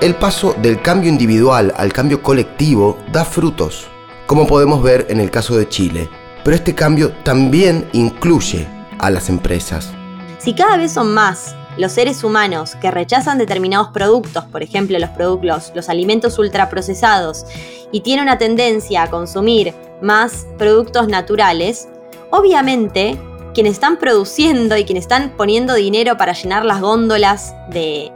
El 0.00 0.14
paso 0.14 0.54
del 0.62 0.80
cambio 0.80 1.10
individual 1.10 1.74
al 1.76 1.92
cambio 1.92 2.22
colectivo 2.22 2.96
da 3.12 3.22
frutos, 3.22 3.86
como 4.26 4.46
podemos 4.46 4.82
ver 4.82 5.06
en 5.10 5.20
el 5.20 5.30
caso 5.30 5.58
de 5.58 5.68
Chile, 5.68 6.08
pero 6.42 6.56
este 6.56 6.74
cambio 6.74 7.12
también 7.22 7.86
incluye 7.92 8.66
a 8.98 9.10
las 9.10 9.28
empresas. 9.28 9.92
Si 10.38 10.54
cada 10.54 10.78
vez 10.78 10.92
son 10.92 11.12
más 11.12 11.54
los 11.76 11.92
seres 11.92 12.24
humanos 12.24 12.76
que 12.76 12.90
rechazan 12.90 13.36
determinados 13.36 13.88
productos, 13.88 14.44
por 14.46 14.62
ejemplo 14.62 14.98
los 14.98 15.10
productos, 15.10 15.70
los 15.74 15.90
alimentos 15.90 16.38
ultraprocesados, 16.38 17.44
y 17.92 18.00
tienen 18.00 18.22
una 18.22 18.38
tendencia 18.38 19.02
a 19.02 19.10
consumir 19.10 19.74
más 20.00 20.46
productos 20.56 21.08
naturales, 21.08 21.88
obviamente 22.30 23.20
quienes 23.52 23.74
están 23.74 23.98
produciendo 23.98 24.78
y 24.78 24.84
quienes 24.84 25.04
están 25.04 25.34
poniendo 25.36 25.74
dinero 25.74 26.16
para 26.16 26.32
llenar 26.32 26.64
las 26.64 26.80
góndolas 26.80 27.54
de, 27.68 28.10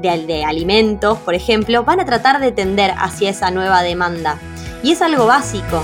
de, 0.00 0.44
alimentos, 0.44 1.18
por 1.18 1.34
ejemplo, 1.34 1.84
van 1.84 2.00
a 2.00 2.04
tratar 2.04 2.40
de 2.40 2.52
tender 2.52 2.92
hacia 2.98 3.30
esa 3.30 3.50
nueva 3.50 3.82
demanda. 3.82 4.38
Y 4.82 4.92
es 4.92 5.02
algo 5.02 5.26
básico. 5.26 5.82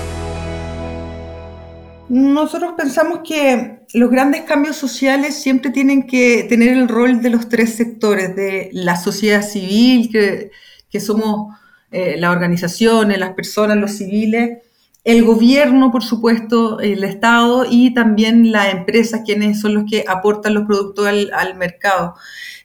Nosotros 2.09 2.73
pensamos 2.77 3.19
que 3.27 3.79
los 3.93 4.11
grandes 4.11 4.41
cambios 4.41 4.75
sociales 4.75 5.35
siempre 5.35 5.71
tienen 5.71 6.05
que 6.05 6.45
tener 6.47 6.73
el 6.73 6.87
rol 6.87 7.21
de 7.21 7.29
los 7.29 7.49
tres 7.49 7.75
sectores, 7.75 8.35
de 8.35 8.69
la 8.71 8.95
sociedad 8.95 9.41
civil, 9.41 10.11
que, 10.11 10.99
somos 10.99 11.55
eh, 11.89 12.17
las 12.19 12.31
organizaciones, 12.31 13.17
las 13.17 13.33
personas, 13.33 13.77
los 13.77 13.93
civiles, 13.93 14.59
el 15.03 15.23
gobierno, 15.23 15.91
por 15.91 16.03
supuesto, 16.03 16.79
el 16.79 17.03
Estado 17.03 17.65
y 17.69 17.93
también 17.93 18.51
las 18.51 18.73
empresas, 18.73 19.21
quienes 19.25 19.59
son 19.59 19.73
los 19.73 19.83
que 19.89 20.05
aportan 20.07 20.53
los 20.53 20.65
productos 20.65 21.07
al, 21.07 21.31
al 21.33 21.55
mercado. 21.55 22.15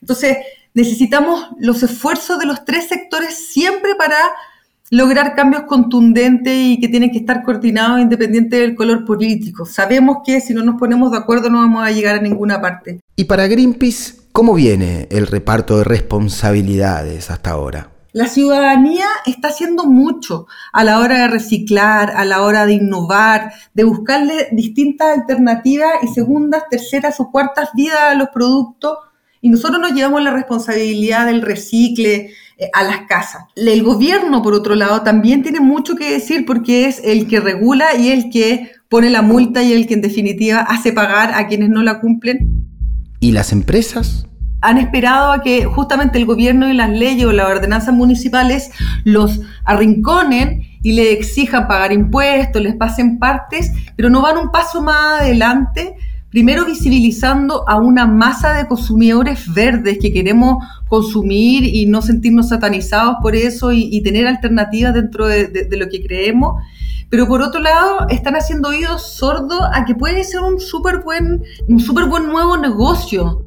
Entonces, 0.01 0.37
necesitamos 0.75 1.49
los 1.59 1.83
esfuerzos 1.83 2.39
de 2.39 2.47
los 2.47 2.65
tres 2.65 2.89
sectores 2.89 3.35
siempre 3.35 3.95
para 3.95 4.17
lograr 4.91 5.35
cambios 5.35 5.65
contundentes 5.65 6.55
y 6.55 6.81
que 6.81 6.89
tienen 6.89 7.11
que 7.11 7.19
estar 7.19 7.43
coordinados 7.43 8.01
independiente 8.01 8.57
del 8.57 8.75
color 8.75 9.05
político. 9.05 9.67
Sabemos 9.67 10.19
que 10.25 10.41
si 10.41 10.55
no 10.55 10.63
nos 10.63 10.79
ponemos 10.79 11.13
de 11.13 11.19
acuerdo 11.19 11.51
no 11.51 11.59
vamos 11.59 11.87
a 11.87 11.91
llegar 11.91 12.17
a 12.17 12.23
ninguna 12.23 12.61
parte. 12.61 13.01
¿Y 13.17 13.25
para 13.25 13.47
Greenpeace 13.47 14.15
cómo 14.33 14.55
viene 14.55 15.09
el 15.11 15.27
reparto 15.27 15.79
de 15.79 15.85
responsabilidades 15.85 17.31
hasta 17.31 17.51
ahora? 17.51 17.91
La 18.13 18.27
ciudadanía 18.27 19.07
está 19.27 19.49
haciendo 19.49 19.85
mucho 19.85 20.47
a 20.73 20.83
la 20.83 20.99
hora 20.99 21.19
de 21.19 21.29
reciclar, 21.29 22.11
a 22.17 22.25
la 22.25 22.43
hora 22.43 22.65
de 22.65 22.73
innovar, 22.73 23.53
de 23.75 23.85
buscarle 23.85 24.49
distintas 24.51 25.19
alternativas 25.19 25.93
y 26.03 26.09
segundas, 26.09 26.65
terceras 26.71 27.21
o 27.21 27.31
cuartas 27.31 27.69
vidas 27.75 28.01
a 28.01 28.15
los 28.15 28.31
productos. 28.31 28.99
Y 29.41 29.49
nosotros 29.49 29.81
nos 29.81 29.93
llevamos 29.93 30.23
la 30.23 30.31
responsabilidad 30.31 31.27
del 31.27 31.43
recicle, 31.43 32.31
eh, 32.61 32.71
a 32.73 32.83
las 32.83 33.03
casas. 33.07 33.45
El 33.55 33.85
gobierno, 33.85 34.43
por 34.43 34.53
otro 34.53 34.75
lado, 34.75 35.03
también 35.03 35.45
tiene 35.45 35.61
mucho 35.61 35.95
que 35.95 36.11
decir 36.11 36.45
porque 36.45 36.87
es 36.87 37.01
el 37.05 37.29
que 37.29 37.39
regula 37.39 37.95
y 37.97 38.09
el 38.09 38.31
que 38.31 38.73
pone 38.89 39.11
la 39.11 39.23
multa 39.23 39.63
y 39.63 39.73
el 39.73 39.87
que 39.87 39.95
en 39.95 40.01
definitiva 40.01 40.63
hace 40.63 40.93
pagar 40.93 41.35
a 41.35 41.47
quienes 41.47 41.69
no 41.69 41.85
la 41.85 42.01
cumplen. 42.01 42.67
¿Y 43.21 43.31
las 43.31 43.53
empresas? 43.53 44.27
Han 44.61 44.79
esperado 44.79 45.31
a 45.31 45.41
que 45.41 45.67
justamente 45.67 46.19
el 46.19 46.27
gobierno 46.27 46.69
y 46.69 46.75
las 46.75 46.91
leyes 46.91 47.27
o 47.27 47.33
las 47.33 47.49
ordenanzas 47.49 47.95
municipales 47.95 48.73
los 49.05 49.41
arrinconen 49.65 50.63
y 50.83 50.93
le 50.95 51.13
exijan 51.13 51.69
pagar 51.69 51.93
impuestos, 51.93 52.61
les 52.61 52.75
pasen 52.75 53.21
partes, 53.21 53.71
pero 53.95 54.11
no 54.11 54.21
van 54.21 54.37
un 54.37 54.51
paso 54.51 54.83
más 54.83 55.21
adelante 55.21 55.95
primero 56.31 56.65
visibilizando 56.67 57.69
a 57.69 57.77
una 57.77 58.07
masa 58.07 58.53
de 58.55 58.67
consumidores 58.67 59.53
verdes 59.53 59.99
que 60.01 60.13
queremos 60.13 60.65
consumir 60.89 61.65
y 61.65 61.87
no 61.87 62.03
sentirnos 62.03 62.49
satanizados 62.49 63.17
por 63.23 63.35
eso 63.35 63.73
y, 63.73 64.03
tener 64.03 64.27
alternativas 64.27 64.95
dentro 64.95 65.27
de, 65.27 65.69
lo 65.73 65.89
que 65.89 66.03
creemos. 66.03 66.63
Pero 67.11 67.27
por 67.27 67.41
otro 67.41 67.61
lado, 67.61 68.07
están 68.11 68.37
haciendo 68.37 68.69
oídos 68.69 69.15
sordos 69.15 69.63
a 69.73 69.85
que 69.85 69.95
puede 69.95 70.25
ser 70.25 70.41
un 70.41 70.61
súper 70.61 70.99
buen, 70.99 71.43
super 71.79 72.05
buen 72.05 72.27
nuevo 72.27 72.57
negocio. 72.59 73.45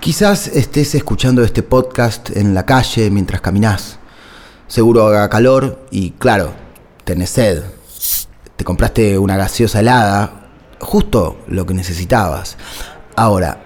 Quizás 0.00 0.48
estés 0.48 0.94
escuchando 0.94 1.42
este 1.42 1.62
podcast 1.62 2.36
en 2.36 2.52
la 2.52 2.66
calle 2.66 3.10
mientras 3.10 3.40
caminas 3.40 3.98
seguro 4.66 5.06
haga 5.06 5.28
calor 5.28 5.86
y 5.90 6.10
claro, 6.12 6.52
tenés 7.04 7.30
sed. 7.30 7.62
Te 8.56 8.64
compraste 8.64 9.18
una 9.18 9.36
gaseosa 9.36 9.80
helada, 9.80 10.48
justo 10.80 11.38
lo 11.48 11.66
que 11.66 11.74
necesitabas. 11.74 12.56
Ahora, 13.16 13.60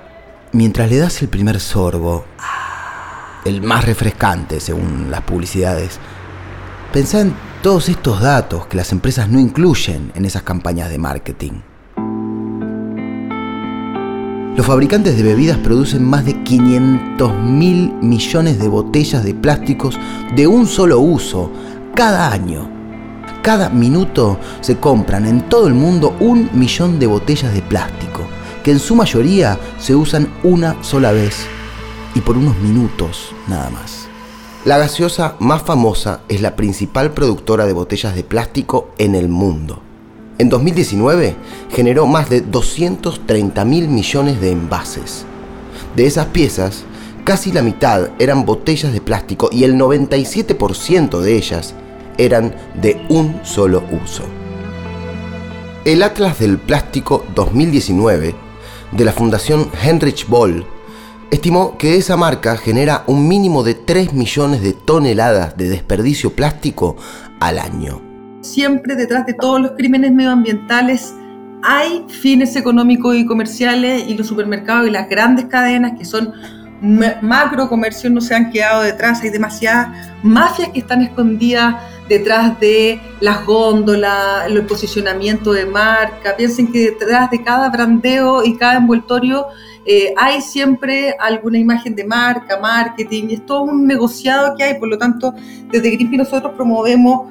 mientras 0.53 0.89
le 0.91 0.99
das 0.99 1.21
el 1.23 1.29
primer 1.29 1.61
sorbo, 1.61 2.25
el 3.45 3.63
más 3.63 3.85
refrescante 3.85 4.61
según 4.61 5.11
las 5.11 5.23
publicidades, 5.23 5.99
pensá 6.93 7.21
en 7.21 7.35
todos 7.63 7.89
estos 7.89 8.21
datos 8.21 8.67
que 8.67 8.77
las 8.77 8.93
empresas 8.93 9.29
no 9.29 9.39
incluyen 9.39 10.13
en 10.15 10.25
esas 10.25 10.43
campañas 10.43 10.91
de 10.91 10.99
marketing. 10.99 11.61
Los 14.59 14.67
fabricantes 14.67 15.17
de 15.17 15.23
bebidas 15.23 15.57
producen 15.57 16.03
más 16.03 16.25
de 16.25 16.43
500 16.43 17.33
mil 17.45 17.93
millones 18.03 18.59
de 18.59 18.67
botellas 18.67 19.23
de 19.23 19.33
plásticos 19.33 19.97
de 20.35 20.49
un 20.49 20.67
solo 20.67 20.99
uso 20.99 21.53
cada 21.95 22.33
año. 22.33 22.69
Cada 23.41 23.69
minuto 23.69 24.37
se 24.61 24.77
compran 24.79 25.27
en 25.27 25.49
todo 25.49 25.69
el 25.69 25.75
mundo 25.75 26.17
un 26.19 26.51
millón 26.55 26.99
de 26.99 27.07
botellas 27.07 27.55
de 27.55 27.63
plástico, 27.63 28.23
que 28.65 28.73
en 28.73 28.81
su 28.81 28.97
mayoría 28.97 29.61
se 29.79 29.95
usan 29.95 30.29
una 30.43 30.83
sola 30.83 31.13
vez 31.13 31.47
y 32.17 32.21
por 32.21 32.37
unos 32.37 32.59
minutos 32.59 33.31
nada 33.47 33.71
más. 33.71 34.09
La 34.65 34.77
gaseosa 34.77 35.37
más 35.39 35.63
famosa 35.63 36.23
es 36.29 36.43
la 36.43 36.57
principal 36.57 37.13
productora 37.13 37.65
de 37.65 37.75
botellas 37.75 38.17
de 38.17 38.25
plástico 38.25 38.91
en 38.99 39.15
el 39.15 39.29
mundo. 39.29 39.88
En 40.39 40.49
2019 40.49 41.35
generó 41.69 42.07
más 42.07 42.31
de 42.31 42.41
230 42.41 43.65
mil 43.65 43.89
millones 43.89 44.41
de 44.41 44.53
envases. 44.53 45.25
De 45.97 46.07
esas 46.07 46.27
piezas, 46.27 46.85
casi 47.25 47.51
la 47.51 47.61
mitad 47.61 48.11
eran 48.21 48.47
botellas 48.47 48.93
de 48.93 49.01
plástico 49.01 49.49
y 49.51 49.65
el 49.65 49.75
97% 49.75 51.21
de 51.21 51.37
ellas 51.37 51.75
eran 52.19 52.55
de 52.81 53.05
un 53.09 53.41
solo 53.43 53.83
uso. 54.05 54.23
El 55.85 56.05
Atlas 56.05 56.39
del 56.39 56.59
Plástico 56.59 57.25
2019 57.35 58.35
de 58.93 59.05
la 59.05 59.13
Fundación 59.13 59.69
Heinrich 59.83 60.29
Boll 60.29 60.65
estimó 61.33 61.77
que 61.79 61.97
esa 61.97 62.17
marca 62.17 62.57
genera 62.57 63.03
un 63.09 63.27
mínimo 63.27 63.65
de 63.65 63.75
3 63.75 64.13
millones 64.13 64.63
de 64.63 64.73
toneladas 64.73 65.57
de 65.57 65.69
desperdicio 65.69 66.33
plástico 66.33 66.97
al 67.41 67.59
año 67.59 68.08
siempre 68.53 68.97
detrás 68.97 69.27
de 69.27 69.35
todos 69.35 69.61
los 69.61 69.73
crímenes 69.73 70.13
medioambientales 70.13 71.15
hay 71.63 72.05
fines 72.09 72.55
económicos 72.57 73.17
y 73.17 73.27
comerciales 73.27 74.05
y 74.09 74.15
los 74.15 74.27
supermercados 74.27 74.87
y 74.87 74.91
las 74.91 75.09
grandes 75.09 75.47
cadenas 75.47 75.99
que 75.99 76.05
son 76.05 76.33
macro 76.81 77.69
comercios 77.69 78.13
no 78.13 78.21
se 78.21 78.35
han 78.35 78.51
quedado 78.51 78.83
detrás, 78.83 79.23
hay 79.23 79.31
demasiadas 79.31 79.89
mafias 80.23 80.69
que 80.69 80.79
están 80.81 81.03
escondidas 81.03 81.77
detrás 82.09 82.59
de 82.61 83.01
las 83.21 83.45
góndolas, 83.45 84.47
el 84.47 84.65
posicionamiento 84.65 85.53
de 85.53 85.67
marca. 85.67 86.37
Piensen 86.37 86.71
que 86.71 86.91
detrás 86.91 87.31
de 87.31 87.43
cada 87.43 87.69
brandeo 87.69 88.45
y 88.45 88.57
cada 88.57 88.77
envoltorio 88.77 89.47
eh, 89.85 90.15
hay 90.17 90.41
siempre 90.41 91.15
alguna 91.19 91.59
imagen 91.59 91.95
de 91.95 92.05
marca, 92.05 92.59
marketing, 92.61 93.29
y 93.31 93.35
es 93.35 93.47
todo 93.47 93.63
un 93.63 93.87
negociado 93.87 94.55
que 94.57 94.65
hay, 94.65 94.79
por 94.79 94.89
lo 94.89 94.99
tanto, 94.99 95.35
desde 95.71 95.91
Greenpeace 95.91 96.19
nosotros 96.19 96.53
promovemos 96.55 97.29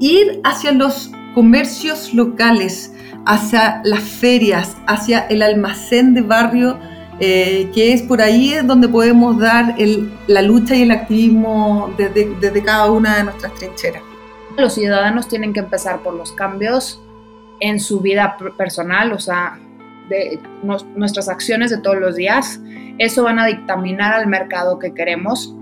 ir 0.00 0.40
hacia 0.44 0.72
los 0.72 1.10
comercios 1.34 2.14
locales, 2.14 2.92
hacia 3.26 3.80
las 3.84 4.02
ferias, 4.02 4.76
hacia 4.86 5.26
el 5.28 5.42
almacén 5.42 6.14
de 6.14 6.22
barrio, 6.22 6.78
eh, 7.18 7.70
que 7.74 7.92
es 7.92 8.02
por 8.02 8.20
ahí 8.20 8.54
donde 8.64 8.88
podemos 8.88 9.38
dar 9.38 9.74
la 10.26 10.42
lucha 10.42 10.74
y 10.74 10.82
el 10.82 10.90
activismo 10.90 11.92
desde, 11.96 12.62
cada 12.62 12.90
una 12.90 13.16
de 13.16 13.24
nuestras 13.24 13.54
trincheras. 13.54 14.02
Los 14.56 14.74
ciudadanos 14.74 15.28
tienen 15.28 15.52
que 15.52 15.60
empezar 15.60 16.00
por 16.00 16.14
los 16.14 16.32
cambios 16.32 17.02
en 17.60 17.80
su 17.80 18.00
vida 18.00 18.36
personal, 18.56 19.12
o 19.12 19.18
sea, 19.18 19.58
de 20.08 20.38
nuestras 20.94 21.28
acciones 21.28 21.70
de 21.70 21.78
todos 21.78 21.98
los 21.98 22.16
días. 22.16 22.60
Eso 22.98 23.24
van 23.24 23.38
a 23.38 23.46
dictaminar 23.46 24.12
al 24.12 24.26
mercado 24.26 24.78
que 24.78 24.94
queremos. 24.94 25.54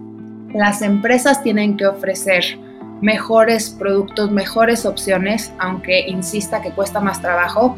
Las 0.52 0.82
empresas 0.82 1.42
tienen 1.42 1.76
que 1.76 1.86
ofrecer 1.86 2.58
mejores 3.04 3.68
productos, 3.68 4.30
mejores 4.30 4.86
opciones, 4.86 5.52
aunque 5.58 6.08
insista 6.08 6.62
que 6.62 6.70
cuesta 6.70 7.00
más 7.00 7.20
trabajo, 7.20 7.76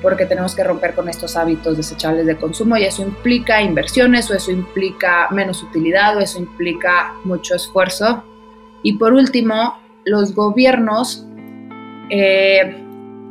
porque 0.00 0.24
tenemos 0.24 0.54
que 0.54 0.62
romper 0.62 0.94
con 0.94 1.08
estos 1.08 1.36
hábitos 1.36 1.76
desechables 1.76 2.26
de 2.26 2.36
consumo 2.36 2.76
y 2.76 2.84
eso 2.84 3.02
implica 3.02 3.60
inversiones 3.60 4.30
o 4.30 4.34
eso 4.34 4.52
implica 4.52 5.26
menos 5.32 5.64
utilidad 5.64 6.16
o 6.16 6.20
eso 6.20 6.38
implica 6.38 7.12
mucho 7.24 7.56
esfuerzo. 7.56 8.22
Y 8.84 8.98
por 8.98 9.14
último, 9.14 9.80
los 10.04 10.32
gobiernos 10.32 11.26
eh, 12.08 12.84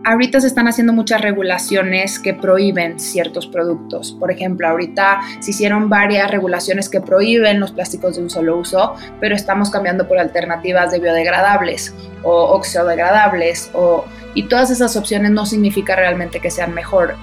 ahorita 0.03 0.39
se 0.41 0.47
están 0.47 0.67
haciendo 0.67 0.93
muchas 0.93 1.21
regulaciones 1.21 2.19
que 2.19 2.33
prohíben 2.33 2.99
ciertos 2.99 3.47
productos. 3.47 4.15
Por 4.19 4.31
ejemplo, 4.31 4.67
ahorita 4.67 5.19
se 5.39 5.51
hicieron 5.51 5.89
varias 5.89 6.31
regulaciones 6.31 6.89
que 6.89 7.01
prohíben 7.01 7.59
los 7.59 7.71
plásticos 7.71 8.15
de 8.15 8.23
un 8.23 8.29
solo 8.29 8.57
uso, 8.57 8.93
pero 9.19 9.35
estamos 9.35 9.69
cambiando 9.69 10.07
por 10.07 10.19
alternativas 10.19 10.91
de 10.91 10.99
biodegradables 10.99 11.93
o 12.23 12.53
oxiodegradables 12.53 13.71
o, 13.73 14.05
y 14.33 14.43
todas 14.43 14.71
esas 14.71 14.95
opciones 14.95 15.31
no 15.31 15.45
significa 15.45 15.95
realmente 15.95 16.39
que 16.39 16.51
sean 16.51 16.73
mejor. 16.73 17.15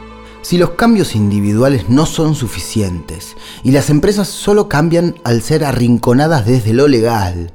Si 0.42 0.58
los 0.58 0.70
cambios 0.70 1.16
individuales 1.16 1.88
no 1.88 2.06
son 2.06 2.36
suficientes 2.36 3.36
y 3.64 3.72
las 3.72 3.90
empresas 3.90 4.28
solo 4.28 4.68
cambian 4.68 5.16
al 5.24 5.42
ser 5.42 5.64
arrinconadas 5.64 6.46
desde 6.46 6.72
lo 6.72 6.86
legal, 6.86 7.52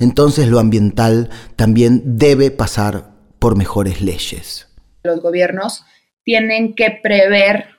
entonces 0.00 0.48
lo 0.48 0.58
ambiental 0.58 1.30
también 1.56 2.02
debe 2.04 2.50
pasar 2.50 3.15
por 3.38 3.56
mejores 3.56 4.00
leyes. 4.00 4.68
Los 5.02 5.20
gobiernos 5.20 5.84
tienen 6.24 6.74
que 6.74 6.90
prever 7.02 7.76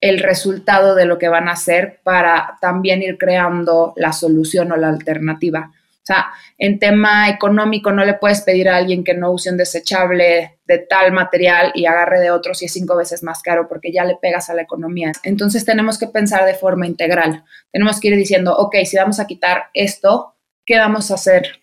el 0.00 0.20
resultado 0.20 0.94
de 0.94 1.04
lo 1.04 1.18
que 1.18 1.28
van 1.28 1.48
a 1.48 1.52
hacer 1.52 2.00
para 2.02 2.58
también 2.60 3.02
ir 3.02 3.18
creando 3.18 3.92
la 3.96 4.12
solución 4.12 4.72
o 4.72 4.76
la 4.76 4.88
alternativa. 4.88 5.72
O 6.02 6.06
sea, 6.12 6.32
en 6.56 6.78
tema 6.78 7.28
económico 7.28 7.92
no 7.92 8.04
le 8.04 8.14
puedes 8.14 8.40
pedir 8.40 8.70
a 8.70 8.76
alguien 8.76 9.04
que 9.04 9.12
no 9.12 9.30
use 9.30 9.50
un 9.50 9.58
desechable 9.58 10.58
de 10.64 10.78
tal 10.78 11.12
material 11.12 11.72
y 11.74 11.84
agarre 11.84 12.20
de 12.20 12.30
otro 12.30 12.54
si 12.54 12.64
es 12.64 12.72
cinco 12.72 12.96
veces 12.96 13.22
más 13.22 13.42
caro 13.42 13.68
porque 13.68 13.92
ya 13.92 14.04
le 14.04 14.16
pegas 14.16 14.48
a 14.48 14.54
la 14.54 14.62
economía. 14.62 15.12
Entonces 15.22 15.66
tenemos 15.66 15.98
que 15.98 16.06
pensar 16.06 16.46
de 16.46 16.54
forma 16.54 16.86
integral. 16.86 17.44
Tenemos 17.70 18.00
que 18.00 18.08
ir 18.08 18.16
diciendo, 18.16 18.56
ok, 18.56 18.76
si 18.86 18.96
vamos 18.96 19.20
a 19.20 19.26
quitar 19.26 19.64
esto, 19.74 20.34
¿qué 20.64 20.78
vamos 20.78 21.10
a 21.10 21.14
hacer 21.14 21.60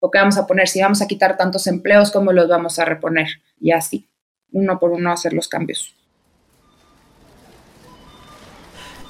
o 0.00 0.10
qué 0.10 0.18
vamos 0.18 0.38
a 0.38 0.46
poner, 0.46 0.68
si 0.68 0.80
vamos 0.80 1.02
a 1.02 1.06
quitar 1.06 1.36
tantos 1.36 1.66
empleos, 1.66 2.10
cómo 2.10 2.32
los 2.32 2.48
vamos 2.48 2.78
a 2.78 2.84
reponer 2.84 3.28
y 3.60 3.72
así, 3.72 4.08
uno 4.52 4.78
por 4.78 4.90
uno 4.90 5.12
hacer 5.12 5.32
los 5.32 5.48
cambios. 5.48 5.94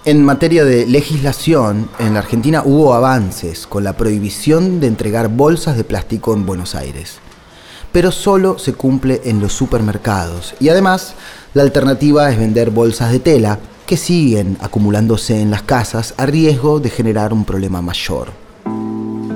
En 0.05 0.25
materia 0.25 0.65
de 0.65 0.87
legislación, 0.87 1.91
en 1.99 2.15
la 2.15 2.21
Argentina 2.21 2.63
hubo 2.65 2.95
avances 2.95 3.67
con 3.67 3.85
la 3.85 3.95
prohibición 3.95 4.81
de 4.81 4.87
entregar 4.87 5.29
bolsas 5.29 5.77
de 5.77 5.85
plástico 5.85 6.33
en 6.33 6.47
Buenos 6.47 6.75
Aires, 6.75 7.19
pero 7.93 8.11
solo 8.11 8.59
se 8.59 8.73
cumple 8.73 9.21
en 9.25 9.41
los 9.41 9.53
supermercados 9.53 10.55
y 10.61 10.71
además 10.71 11.15
la 11.53 11.63
alternativa 11.63 12.31
es 12.31 12.39
vender 12.39 12.71
bolsas 12.71 13.13
de 13.13 13.21
tela 13.21 13.59
que 13.87 13.97
siguen 13.97 14.57
acumulándose 14.61 15.41
en 15.41 15.51
las 15.51 15.63
casas 15.63 16.15
a 16.17 16.27
riesgo 16.27 16.79
de 16.81 16.91
generar 16.91 17.33
un 17.33 17.45
problema 17.45 17.83
mayor. 17.83 18.29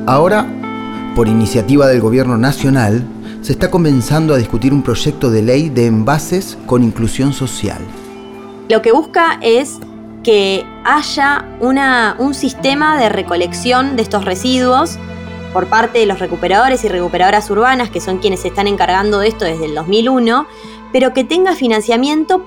Ahora 0.07 0.72
por 1.15 1.29
iniciativa 1.29 1.87
del 1.87 2.01
Gobierno 2.01 2.39
Nacional, 2.39 3.05
se 3.43 3.53
está 3.53 3.71
comenzando 3.71 4.35
a 4.35 4.39
discutir 4.39 4.73
un 4.73 4.83
proyecto 4.83 5.31
de 5.31 5.43
ley 5.43 5.69
de 5.69 5.87
envases 5.87 6.57
con 6.67 6.83
inclusión 6.83 7.33
social. 7.33 7.81
Lo 8.69 8.83
que 8.83 8.93
busca 8.93 9.39
es 9.43 9.79
que 10.23 10.65
haya 10.85 11.45
un 11.61 12.35
sistema 12.35 12.99
de 12.99 13.09
recolección 13.09 13.97
de 13.97 14.03
estos 14.03 14.25
residuos 14.25 14.99
por 15.53 15.67
parte 15.67 15.99
de 15.99 16.07
los 16.07 16.21
recuperadores 16.21 16.85
y 16.85 16.89
recuperadoras 16.89 17.51
urbanas, 17.51 17.91
que 17.91 18.01
son 18.01 18.19
quienes 18.19 18.41
se 18.41 18.49
están 18.49 18.69
encargando 18.69 19.19
de 19.19 19.29
esto 19.29 19.45
desde 19.45 19.67
el 19.67 19.75
2001, 19.75 20.47
pero 20.93 21.13
que 21.13 21.25
tenga 21.25 21.55
financiamiento 21.55 22.47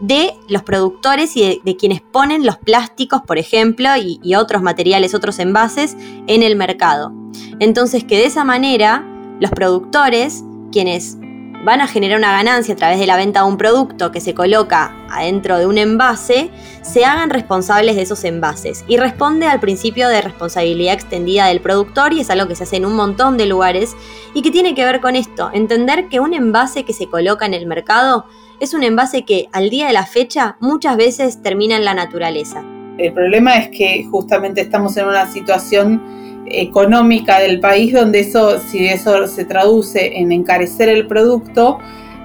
de 0.00 0.34
los 0.48 0.62
productores 0.62 1.36
y 1.36 1.60
de, 1.62 1.76
quienes 1.76 2.00
ponen 2.00 2.44
los 2.44 2.56
plásticos, 2.56 3.22
por 3.22 3.38
ejemplo, 3.38 3.90
y, 3.96 4.34
otros 4.34 4.62
materiales, 4.62 5.14
otros 5.14 5.38
envases 5.38 5.96
en 6.26 6.42
el 6.42 6.56
mercado. 6.56 7.12
Entonces, 7.58 8.04
que 8.04 8.16
de 8.16 8.26
esa 8.26 8.44
manera 8.44 9.04
los 9.38 9.50
productores, 9.50 10.42
quienes 10.72 11.18
van 11.62 11.82
a 11.82 11.86
generar 11.86 12.18
una 12.18 12.32
ganancia 12.32 12.72
a 12.72 12.76
través 12.76 12.98
de 12.98 13.06
la 13.06 13.16
venta 13.16 13.40
de 13.40 13.46
un 13.46 13.58
producto 13.58 14.10
que 14.10 14.20
se 14.20 14.34
coloca 14.34 14.96
adentro 15.10 15.58
de 15.58 15.66
un 15.66 15.76
envase, 15.76 16.50
se 16.80 17.04
hagan 17.04 17.28
responsables 17.28 17.96
de 17.96 18.02
esos 18.02 18.24
envases. 18.24 18.84
Y 18.88 18.96
responde 18.96 19.46
al 19.46 19.60
principio 19.60 20.08
de 20.08 20.22
responsabilidad 20.22 20.94
extendida 20.94 21.46
del 21.46 21.60
productor 21.60 22.14
y 22.14 22.20
es 22.20 22.30
algo 22.30 22.48
que 22.48 22.56
se 22.56 22.62
hace 22.62 22.76
en 22.76 22.86
un 22.86 22.94
montón 22.94 23.36
de 23.36 23.44
lugares 23.44 23.94
y 24.32 24.40
que 24.40 24.50
tiene 24.50 24.74
que 24.74 24.86
ver 24.86 25.00
con 25.00 25.16
esto, 25.16 25.50
entender 25.52 26.08
que 26.08 26.20
un 26.20 26.32
envase 26.32 26.84
que 26.84 26.94
se 26.94 27.08
coloca 27.08 27.44
en 27.44 27.52
el 27.52 27.66
mercado 27.66 28.24
es 28.60 28.74
un 28.74 28.82
envase 28.82 29.24
que 29.24 29.48
al 29.52 29.70
día 29.70 29.86
de 29.86 29.94
la 29.94 30.06
fecha 30.06 30.56
muchas 30.60 30.96
veces 30.96 31.42
termina 31.42 31.76
en 31.76 31.84
la 31.84 31.94
naturaleza. 31.94 32.62
El 32.98 33.14
problema 33.14 33.56
es 33.56 33.68
que 33.68 34.04
justamente 34.04 34.60
estamos 34.60 34.96
en 34.98 35.06
una 35.06 35.26
situación 35.26 36.02
económica 36.46 37.40
del 37.40 37.60
país 37.60 37.94
donde 37.94 38.20
eso, 38.20 38.58
si 38.60 38.86
eso 38.86 39.26
se 39.26 39.46
traduce 39.46 40.18
en 40.18 40.32
encarecer 40.32 40.90
el 40.90 41.06
producto, 41.06 41.78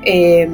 eh, 0.04 0.50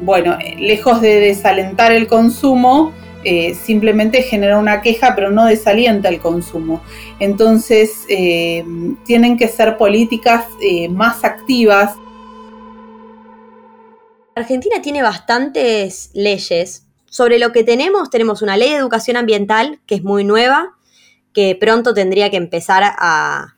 bueno, 0.00 0.38
lejos 0.58 1.02
de 1.02 1.20
desalentar 1.20 1.92
el 1.92 2.06
consumo, 2.06 2.92
eh, 3.24 3.54
simplemente 3.54 4.22
genera 4.22 4.58
una 4.58 4.80
queja, 4.80 5.14
pero 5.14 5.30
no 5.30 5.44
desalienta 5.44 6.08
el 6.08 6.18
consumo. 6.18 6.80
Entonces, 7.20 8.04
eh, 8.08 8.64
tienen 9.04 9.36
que 9.36 9.46
ser 9.46 9.76
políticas 9.76 10.46
más 10.90 11.22
activas 11.24 11.94
Argentina 14.34 14.80
tiene 14.80 15.02
bastantes 15.02 16.10
leyes. 16.14 16.86
Sobre 17.06 17.38
lo 17.38 17.52
que 17.52 17.64
tenemos, 17.64 18.08
tenemos 18.08 18.40
una 18.40 18.56
ley 18.56 18.70
de 18.70 18.76
educación 18.76 19.16
ambiental 19.16 19.80
que 19.86 19.96
es 19.96 20.02
muy 20.02 20.24
nueva, 20.24 20.76
que 21.34 21.56
pronto 21.58 21.92
tendría 21.92 22.30
que 22.30 22.38
empezar 22.38 22.82
a, 22.84 23.56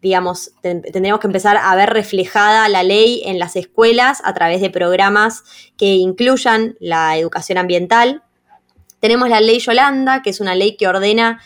digamos, 0.00 0.52
tendríamos 0.62 1.20
que 1.20 1.26
empezar 1.26 1.58
a 1.58 1.74
ver 1.74 1.90
reflejada 1.90 2.68
la 2.68 2.82
ley 2.82 3.22
en 3.26 3.38
las 3.38 3.56
escuelas 3.56 4.22
a 4.24 4.32
través 4.32 4.62
de 4.62 4.70
programas 4.70 5.44
que 5.76 5.94
incluyan 5.94 6.76
la 6.80 7.18
educación 7.18 7.58
ambiental. 7.58 8.22
Tenemos 9.00 9.28
la 9.28 9.40
ley 9.40 9.58
Yolanda, 9.58 10.22
que 10.22 10.30
es 10.30 10.40
una 10.40 10.54
ley 10.54 10.76
que 10.76 10.88
ordena 10.88 11.40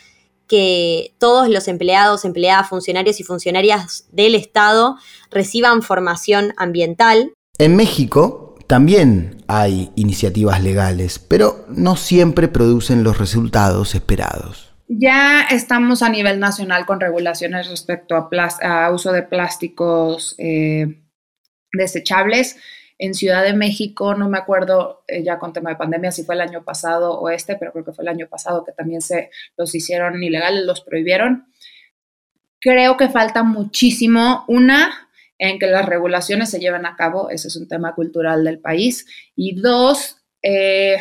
que 0.46 1.14
todos 1.18 1.48
los 1.48 1.66
empleados, 1.66 2.24
empleadas, 2.24 2.68
funcionarios 2.68 3.18
y 3.18 3.24
funcionarias 3.24 4.06
del 4.12 4.34
Estado 4.34 4.96
reciban 5.30 5.82
formación 5.82 6.52
ambiental. 6.56 7.32
En 7.62 7.76
México 7.76 8.56
también 8.66 9.44
hay 9.46 9.92
iniciativas 9.94 10.64
legales, 10.64 11.20
pero 11.20 11.64
no 11.68 11.94
siempre 11.94 12.48
producen 12.48 13.04
los 13.04 13.18
resultados 13.18 13.94
esperados. 13.94 14.74
Ya 14.88 15.42
estamos 15.42 16.02
a 16.02 16.08
nivel 16.08 16.40
nacional 16.40 16.86
con 16.86 16.98
regulaciones 16.98 17.70
respecto 17.70 18.16
a, 18.16 18.90
uso 18.90 19.12
de 19.12 19.22
plásticos 19.22 20.34
eh, 20.38 21.04
desechables. 21.72 22.56
En 22.98 23.14
Ciudad 23.14 23.44
de 23.44 23.54
México, 23.54 24.16
no 24.16 24.28
me 24.28 24.38
acuerdo 24.38 25.04
eh, 25.06 25.22
ya 25.22 25.38
con 25.38 25.52
tema 25.52 25.70
de 25.70 25.76
pandemia 25.76 26.10
si 26.10 26.24
fue 26.24 26.34
el 26.34 26.40
año 26.40 26.64
pasado 26.64 27.16
o 27.16 27.30
este, 27.30 27.54
pero 27.54 27.70
creo 27.70 27.84
que 27.84 27.92
fue 27.92 28.02
el 28.02 28.08
año 28.08 28.26
pasado 28.28 28.64
que 28.64 28.72
también 28.72 29.02
se 29.02 29.30
los 29.56 29.72
hicieron 29.72 30.20
ilegales, 30.20 30.64
los 30.64 30.80
prohibieron. 30.80 31.46
Creo 32.60 32.96
que 32.96 33.08
falta 33.08 33.44
muchísimo. 33.44 34.44
Una, 34.48 35.01
en 35.42 35.58
que 35.58 35.66
las 35.66 35.86
regulaciones 35.86 36.50
se 36.50 36.60
lleven 36.60 36.86
a 36.86 36.94
cabo, 36.94 37.28
ese 37.28 37.48
es 37.48 37.56
un 37.56 37.66
tema 37.66 37.96
cultural 37.96 38.44
del 38.44 38.60
país. 38.60 39.06
Y 39.34 39.60
dos, 39.60 40.18
eh, 40.40 40.98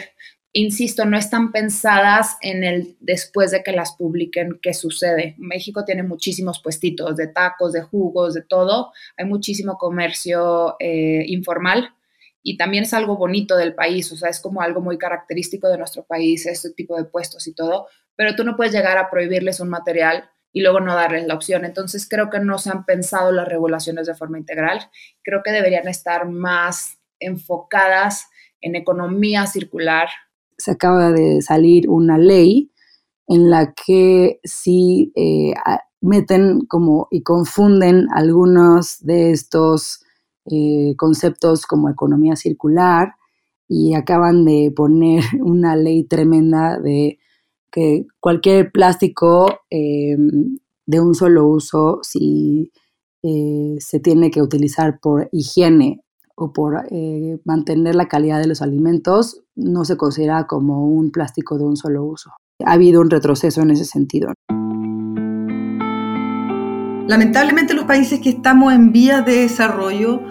insisto, 0.51 1.05
no 1.05 1.15
están 1.15 1.51
pensadas 1.51 2.37
en 2.41 2.63
el 2.63 2.97
después 3.01 3.51
de 3.51 3.61
que 3.61 3.71
las 3.71 3.95
publiquen, 3.95 4.57
qué 4.59 4.73
sucede. 4.73 5.35
México 5.37 5.85
tiene 5.85 6.01
muchísimos 6.01 6.59
puestitos 6.59 7.15
de 7.17 7.27
tacos, 7.27 7.71
de 7.71 7.83
jugos, 7.83 8.33
de 8.33 8.41
todo. 8.41 8.91
Hay 9.15 9.25
muchísimo 9.25 9.77
comercio 9.77 10.75
eh, 10.79 11.23
informal 11.27 11.93
y 12.41 12.57
también 12.57 12.85
es 12.85 12.95
algo 12.95 13.17
bonito 13.17 13.55
del 13.55 13.75
país, 13.75 14.11
o 14.11 14.15
sea, 14.15 14.31
es 14.31 14.39
como 14.39 14.63
algo 14.63 14.81
muy 14.81 14.97
característico 14.97 15.69
de 15.69 15.77
nuestro 15.77 16.03
país, 16.03 16.47
este 16.47 16.71
tipo 16.71 16.97
de 16.97 17.03
puestos 17.03 17.45
y 17.45 17.53
todo, 17.53 17.89
pero 18.15 18.35
tú 18.35 18.43
no 18.43 18.55
puedes 18.55 18.73
llegar 18.73 18.97
a 18.97 19.11
prohibirles 19.11 19.59
un 19.59 19.69
material 19.69 20.31
y 20.53 20.61
luego 20.61 20.79
no 20.79 20.95
darles 20.95 21.27
la 21.27 21.35
opción. 21.35 21.65
Entonces 21.65 22.07
creo 22.09 22.29
que 22.29 22.39
no 22.39 22.57
se 22.57 22.71
han 22.71 22.85
pensado 22.85 23.31
las 23.31 23.47
regulaciones 23.47 24.07
de 24.07 24.15
forma 24.15 24.37
integral. 24.37 24.79
Creo 25.23 25.41
que 25.43 25.51
deberían 25.51 25.87
estar 25.87 26.27
más 26.27 26.97
enfocadas 27.19 28.27
en 28.61 28.75
economía 28.75 29.47
circular. 29.47 30.09
Se 30.57 30.71
acaba 30.71 31.11
de 31.11 31.41
salir 31.41 31.89
una 31.89 32.17
ley 32.17 32.71
en 33.27 33.49
la 33.49 33.73
que 33.73 34.39
sí 34.43 35.11
eh, 35.15 35.53
meten 36.01 36.61
como 36.65 37.07
y 37.11 37.23
confunden 37.23 38.07
algunos 38.13 38.99
de 39.05 39.31
estos 39.31 40.03
eh, 40.51 40.95
conceptos 40.97 41.65
como 41.65 41.89
economía 41.89 42.35
circular 42.35 43.15
y 43.67 43.93
acaban 43.93 44.43
de 44.43 44.73
poner 44.75 45.23
una 45.39 45.75
ley 45.75 46.03
tremenda 46.03 46.79
de 46.79 47.19
que 47.71 48.05
cualquier 48.19 48.71
plástico 48.71 49.61
eh, 49.69 50.17
de 50.85 50.99
un 50.99 51.15
solo 51.15 51.47
uso, 51.47 51.99
si 52.03 52.71
eh, 53.23 53.75
se 53.79 53.99
tiene 53.99 54.29
que 54.31 54.41
utilizar 54.41 54.99
por 54.99 55.29
higiene 55.31 56.01
o 56.35 56.53
por 56.53 56.85
eh, 56.89 57.39
mantener 57.45 57.95
la 57.95 58.07
calidad 58.07 58.39
de 58.39 58.47
los 58.47 58.61
alimentos, 58.61 59.43
no 59.55 59.85
se 59.85 59.95
considera 59.95 60.47
como 60.47 60.87
un 60.87 61.11
plástico 61.11 61.57
de 61.57 61.63
un 61.63 61.77
solo 61.77 62.03
uso. 62.03 62.31
Ha 62.65 62.73
habido 62.73 63.01
un 63.01 63.09
retroceso 63.09 63.61
en 63.61 63.71
ese 63.71 63.85
sentido. 63.85 64.33
Lamentablemente 67.07 67.73
los 67.73 67.85
países 67.85 68.19
que 68.21 68.29
estamos 68.29 68.73
en 68.73 68.91
vías 68.91 69.25
de 69.25 69.41
desarrollo 69.41 70.21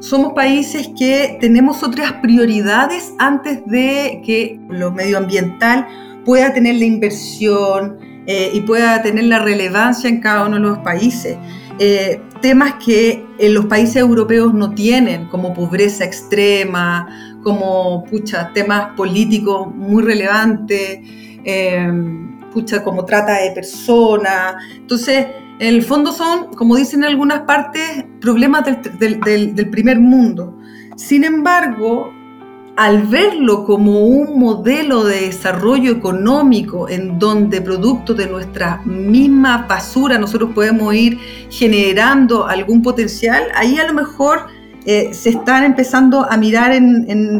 somos 0.00 0.34
países 0.34 0.90
que 0.98 1.38
tenemos 1.40 1.82
otras 1.82 2.12
prioridades 2.14 3.14
antes 3.18 3.64
de 3.66 4.20
que 4.24 4.60
lo 4.68 4.92
medioambiental 4.92 5.86
pueda 6.24 6.52
tener 6.52 6.76
la 6.76 6.84
inversión 6.84 7.98
eh, 8.26 8.50
y 8.52 8.60
pueda 8.62 9.02
tener 9.02 9.24
la 9.24 9.40
relevancia 9.40 10.08
en 10.08 10.20
cada 10.20 10.46
uno 10.46 10.56
de 10.56 10.62
los 10.62 10.78
países. 10.78 11.36
Eh, 11.78 12.20
temas 12.40 12.74
que 12.84 13.26
en 13.38 13.54
los 13.54 13.66
países 13.66 13.96
europeos 13.96 14.54
no 14.54 14.74
tienen, 14.74 15.26
como 15.28 15.52
pobreza 15.52 16.04
extrema, 16.04 17.38
como 17.42 18.04
pucha, 18.04 18.52
temas 18.52 18.94
políticos 18.96 19.74
muy 19.74 20.02
relevantes, 20.02 21.00
eh, 21.44 21.92
pucha, 22.52 22.82
como 22.82 23.04
trata 23.04 23.40
de 23.40 23.50
personas. 23.50 24.54
Entonces, 24.76 25.26
en 25.58 25.74
el 25.74 25.82
fondo 25.82 26.12
son, 26.12 26.54
como 26.54 26.76
dicen 26.76 27.04
en 27.04 27.10
algunas 27.10 27.40
partes, 27.42 28.04
problemas 28.20 28.64
del, 28.98 29.70
primer 29.70 30.00
mundo. 30.00 30.58
Sin 30.96 31.24
embargo, 31.24 32.12
al 32.76 33.02
verlo 33.02 33.64
como 33.64 34.00
un 34.00 34.38
modelo 34.38 35.04
de 35.04 35.26
desarrollo 35.26 35.92
económico 35.92 36.88
en 36.88 37.18
donde 37.18 37.60
producto 37.60 38.14
de 38.14 38.26
nuestra 38.26 38.80
misma 38.84 39.66
basura 39.68 40.18
nosotros 40.18 40.50
podemos 40.54 40.92
ir 40.94 41.18
generando 41.50 42.46
algún 42.46 42.82
potencial, 42.82 43.44
ahí 43.54 43.78
a 43.78 43.86
lo 43.86 43.94
mejor 43.94 44.46
eh, 44.86 45.14
se 45.14 45.30
están 45.30 45.64
empezando 45.64 46.26
a 46.28 46.36
mirar 46.36 46.72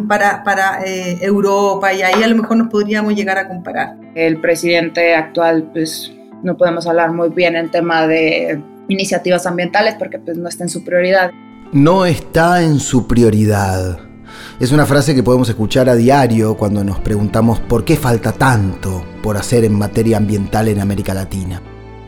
para, 0.08 0.82
eh, 0.86 1.18
Europa 1.20 1.92
y 1.92 2.02
ahí 2.02 2.22
a 2.22 2.26
lo 2.28 2.36
mejor 2.36 2.56
nos 2.56 2.68
podríamos 2.68 3.14
llegar 3.14 3.36
a 3.36 3.48
comparar. 3.48 3.96
El 4.14 4.40
presidente 4.40 5.14
actual 5.14 5.68
pues 5.72 6.12
no 6.42 6.56
podemos 6.56 6.86
hablar 6.86 7.12
muy 7.12 7.30
bien 7.30 7.56
en 7.56 7.70
tema 7.70 8.06
de 8.06 8.62
iniciativas 8.88 9.46
ambientales 9.46 9.96
porque 9.98 10.18
pues 10.18 10.38
no 10.38 10.48
está 10.48 10.62
en 10.64 10.70
su 10.70 10.84
prioridad. 10.84 11.32
No 11.72 12.06
está 12.06 12.62
en 12.62 12.78
su 12.78 13.08
prioridad. 13.08 14.13
Es 14.60 14.70
una 14.70 14.86
frase 14.86 15.16
que 15.16 15.24
podemos 15.24 15.48
escuchar 15.48 15.88
a 15.88 15.96
diario 15.96 16.56
cuando 16.56 16.84
nos 16.84 17.00
preguntamos 17.00 17.58
por 17.58 17.84
qué 17.84 17.96
falta 17.96 18.30
tanto 18.30 19.04
por 19.20 19.36
hacer 19.36 19.64
en 19.64 19.76
materia 19.76 20.16
ambiental 20.16 20.68
en 20.68 20.80
América 20.80 21.12
Latina. 21.12 21.60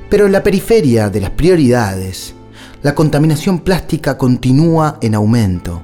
Pero 0.09 0.27
en 0.27 0.33
la 0.33 0.45
periferia 0.45 1.11
de 1.11 1.21
las 1.21 1.31
prioridades, 1.31 2.35
la 2.83 2.95
contaminación 2.95 3.59
plástica 3.59 4.17
continúa 4.17 4.97
en 5.03 5.17
aumento. 5.17 5.83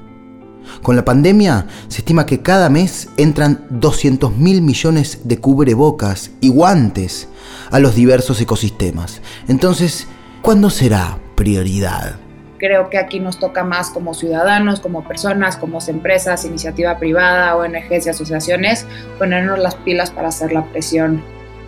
Con 0.81 0.95
la 0.95 1.03
pandemia 1.03 1.67
se 1.89 1.97
estima 1.97 2.25
que 2.25 2.41
cada 2.41 2.69
mes 2.69 3.09
entran 3.17 3.67
200 3.69 4.37
mil 4.37 4.61
millones 4.61 5.19
de 5.25 5.39
cubrebocas 5.39 6.31
y 6.39 6.47
guantes 6.47 7.27
a 7.71 7.79
los 7.79 7.93
diversos 7.93 8.39
ecosistemas. 8.39 9.19
Entonces, 9.49 10.07
¿cuándo 10.41 10.69
será 10.69 11.19
prioridad? 11.35 12.22
Creo 12.63 12.89
que 12.89 12.97
aquí 12.97 13.19
nos 13.19 13.39
toca 13.39 13.65
más 13.65 13.89
como 13.89 14.13
ciudadanos, 14.13 14.79
como 14.79 15.05
personas, 15.05 15.57
como 15.57 15.79
empresas, 15.85 16.45
iniciativa 16.45 16.97
privada, 16.97 17.57
ONGs 17.57 18.07
y 18.07 18.09
asociaciones, 18.09 18.87
ponernos 19.19 19.59
las 19.59 19.75
pilas 19.75 20.11
para 20.11 20.29
hacer 20.29 20.53
la 20.53 20.63
presión 20.71 21.21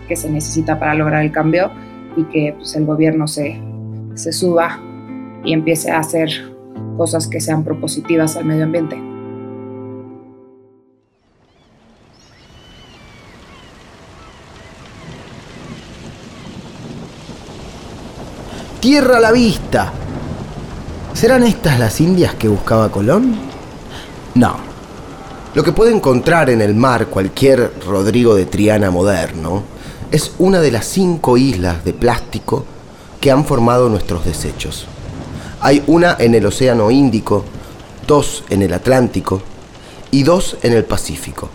que 0.08 0.16
se 0.16 0.30
necesita 0.30 0.78
para 0.78 0.94
lograr 0.94 1.22
el 1.22 1.32
cambio 1.32 1.70
y 2.16 2.24
que 2.24 2.54
pues, 2.56 2.74
el 2.76 2.86
gobierno 2.86 3.28
se, 3.28 3.60
se 4.14 4.32
suba 4.32 4.80
y 5.44 5.52
empiece 5.52 5.90
a 5.90 5.98
hacer 5.98 6.30
cosas 6.96 7.28
que 7.28 7.42
sean 7.42 7.62
propositivas 7.62 8.38
al 8.38 8.46
medio 8.46 8.64
ambiente. 8.64 8.96
Tierra 18.80 19.18
a 19.18 19.20
la 19.20 19.32
vista. 19.32 19.92
¿Serán 21.16 21.44
estas 21.44 21.78
las 21.78 22.02
Indias 22.02 22.34
que 22.34 22.46
buscaba 22.46 22.92
Colón? 22.92 23.36
No. 24.34 24.54
Lo 25.54 25.64
que 25.64 25.72
puede 25.72 25.94
encontrar 25.94 26.50
en 26.50 26.60
el 26.60 26.74
mar 26.74 27.06
cualquier 27.06 27.72
Rodrigo 27.86 28.34
de 28.34 28.44
Triana 28.44 28.90
moderno 28.90 29.62
es 30.10 30.32
una 30.38 30.60
de 30.60 30.70
las 30.70 30.84
cinco 30.84 31.38
islas 31.38 31.82
de 31.86 31.94
plástico 31.94 32.66
que 33.18 33.30
han 33.30 33.46
formado 33.46 33.88
nuestros 33.88 34.26
desechos. 34.26 34.84
Hay 35.62 35.82
una 35.86 36.16
en 36.18 36.34
el 36.34 36.44
Océano 36.44 36.90
Índico, 36.90 37.46
dos 38.06 38.44
en 38.50 38.60
el 38.60 38.74
Atlántico 38.74 39.40
y 40.10 40.22
dos 40.22 40.58
en 40.62 40.74
el 40.74 40.84
Pacífico. 40.84 41.48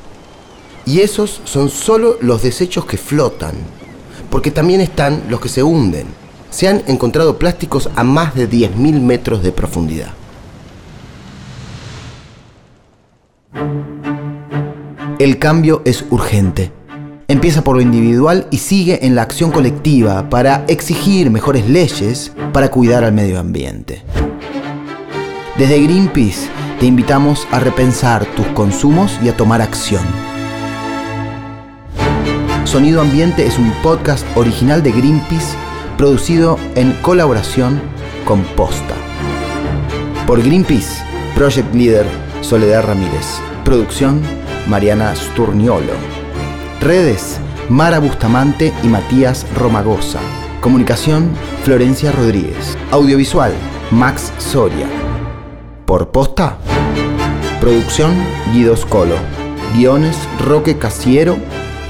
Y 0.88 1.02
esos 1.02 1.40
son 1.44 1.70
solo 1.70 2.18
los 2.22 2.42
desechos 2.42 2.86
que 2.86 2.98
flotan, 2.98 3.54
porque 4.32 4.50
también 4.50 4.82
están 4.82 5.26
los 5.30 5.40
que 5.40 5.50
se 5.50 5.62
hunden. 5.62 6.21
Se 6.52 6.68
han 6.68 6.84
encontrado 6.88 7.40
plásticos 7.40 7.90
a 7.96 8.04
más 8.04 8.36
de 8.36 8.48
10.000 8.50 9.02
metros 9.02 9.42
de 9.42 9.52
profundidad. 9.52 10.12
El 15.18 15.40
cambio 15.40 15.82
es 15.86 16.06
urgente. 16.10 16.72
Empieza 17.28 17.64
por 17.64 17.78
lo 17.78 17.82
individual 17.82 18.48
y 18.52 18.58
sigue 18.58 19.06
en 19.06 19.16
la 19.16 19.22
acción 19.22 19.52
colectiva 19.52 20.30
para 20.30 20.66
exigir 20.68 21.30
mejores 21.30 21.70
leyes 21.70 22.34
para 22.52 22.70
cuidar 22.70 23.06
al 23.06 23.14
medio 23.14 23.40
ambiente. 23.40 24.04
Desde 25.58 25.82
Greenpeace 25.82 26.50
te 26.80 26.86
invitamos 26.86 27.48
a 27.52 27.60
repensar 27.60 28.26
tus 28.36 28.48
consumos 28.48 29.18
y 29.24 29.30
a 29.30 29.38
tomar 29.38 29.62
acción. 29.62 30.04
Sonido 32.66 33.00
Ambiente 33.00 33.46
es 33.46 33.58
un 33.58 33.72
podcast 33.84 34.26
original 34.36 34.82
de 34.84 34.92
Greenpeace 34.92 35.56
producido 36.02 36.58
en 36.74 36.94
colaboración 37.04 37.80
con 38.26 38.42
Posta. 38.42 38.96
Por 40.26 40.42
Greenpeace, 40.42 41.04
Project 41.36 41.76
Leader 41.76 42.08
Soledad 42.42 42.88
Ramírez. 42.88 43.40
Producción 43.64 44.20
Mariana 44.68 45.16
Sturniolo. 45.16 45.94
Redes, 46.80 47.40
Mara 47.70 48.00
Bustamante 48.00 48.74
y 48.82 48.88
Matías 48.88 49.46
Romagosa. 49.56 50.20
Comunicación, 50.60 51.30
Florencia 51.64 52.12
Rodríguez. 52.12 52.76
Audiovisual, 52.90 53.54
Max 53.92 54.34
Soria. 54.40 54.88
Por 55.86 56.10
posta, 56.10 56.58
producción, 57.60 58.16
Guido 58.52 58.76
Scolo. 58.76 59.18
Guiones, 59.76 60.18
Roque 60.44 60.80
Casiero. 60.80 61.38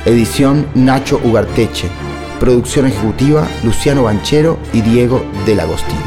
Edición, 0.04 0.67
Nacho 0.76 1.21
Ugarteche. 1.24 2.11
Producción 2.42 2.88
ejecutiva, 2.88 3.48
Luciano 3.64 4.02
Banchero 4.02 4.58
y 4.74 4.82
Diego 4.82 5.24
del 5.46 5.60
Agostino. 5.60 6.02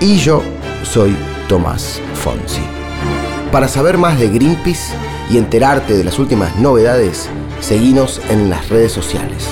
Y 0.00 0.16
yo 0.16 0.42
soy 0.82 1.14
Tomás 1.50 2.00
Fonsi. 2.14 2.62
Para 3.52 3.68
saber 3.68 3.98
más 3.98 4.18
de 4.18 4.30
Greenpeace 4.30 4.94
y 5.28 5.36
enterarte 5.36 5.94
de 5.94 6.02
las 6.02 6.18
últimas 6.18 6.56
novedades, 6.56 7.28
Seguinos 7.60 8.22
en 8.30 8.48
las 8.48 8.70
redes 8.70 8.90
sociales. 8.90 9.48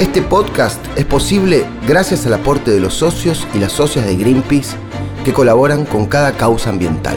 Este 0.00 0.20
podcast 0.20 0.84
es 0.96 1.06
posible 1.06 1.64
gracias 1.86 2.26
al 2.26 2.34
aporte 2.34 2.70
de 2.70 2.80
los 2.80 2.92
socios 2.92 3.46
y 3.54 3.60
las 3.60 3.72
socias 3.72 4.04
de 4.04 4.16
Greenpeace 4.16 4.76
que 5.24 5.32
colaboran 5.32 5.86
con 5.86 6.04
cada 6.04 6.32
causa 6.32 6.68
ambiental. 6.68 7.16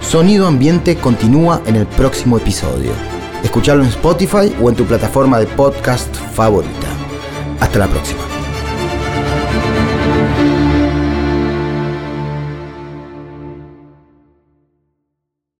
Sonido 0.00 0.48
Ambiente 0.48 0.96
continúa 0.96 1.62
en 1.64 1.76
el 1.76 1.86
próximo 1.86 2.38
episodio. 2.38 3.21
Escucharlo 3.42 3.82
en 3.82 3.90
Spotify 3.90 4.54
o 4.60 4.68
en 4.68 4.76
tu 4.76 4.84
plataforma 4.84 5.38
de 5.38 5.46
podcast 5.46 6.14
favorita. 6.34 6.88
Hasta 7.60 7.78
la 7.78 7.88
próxima. 7.88 8.31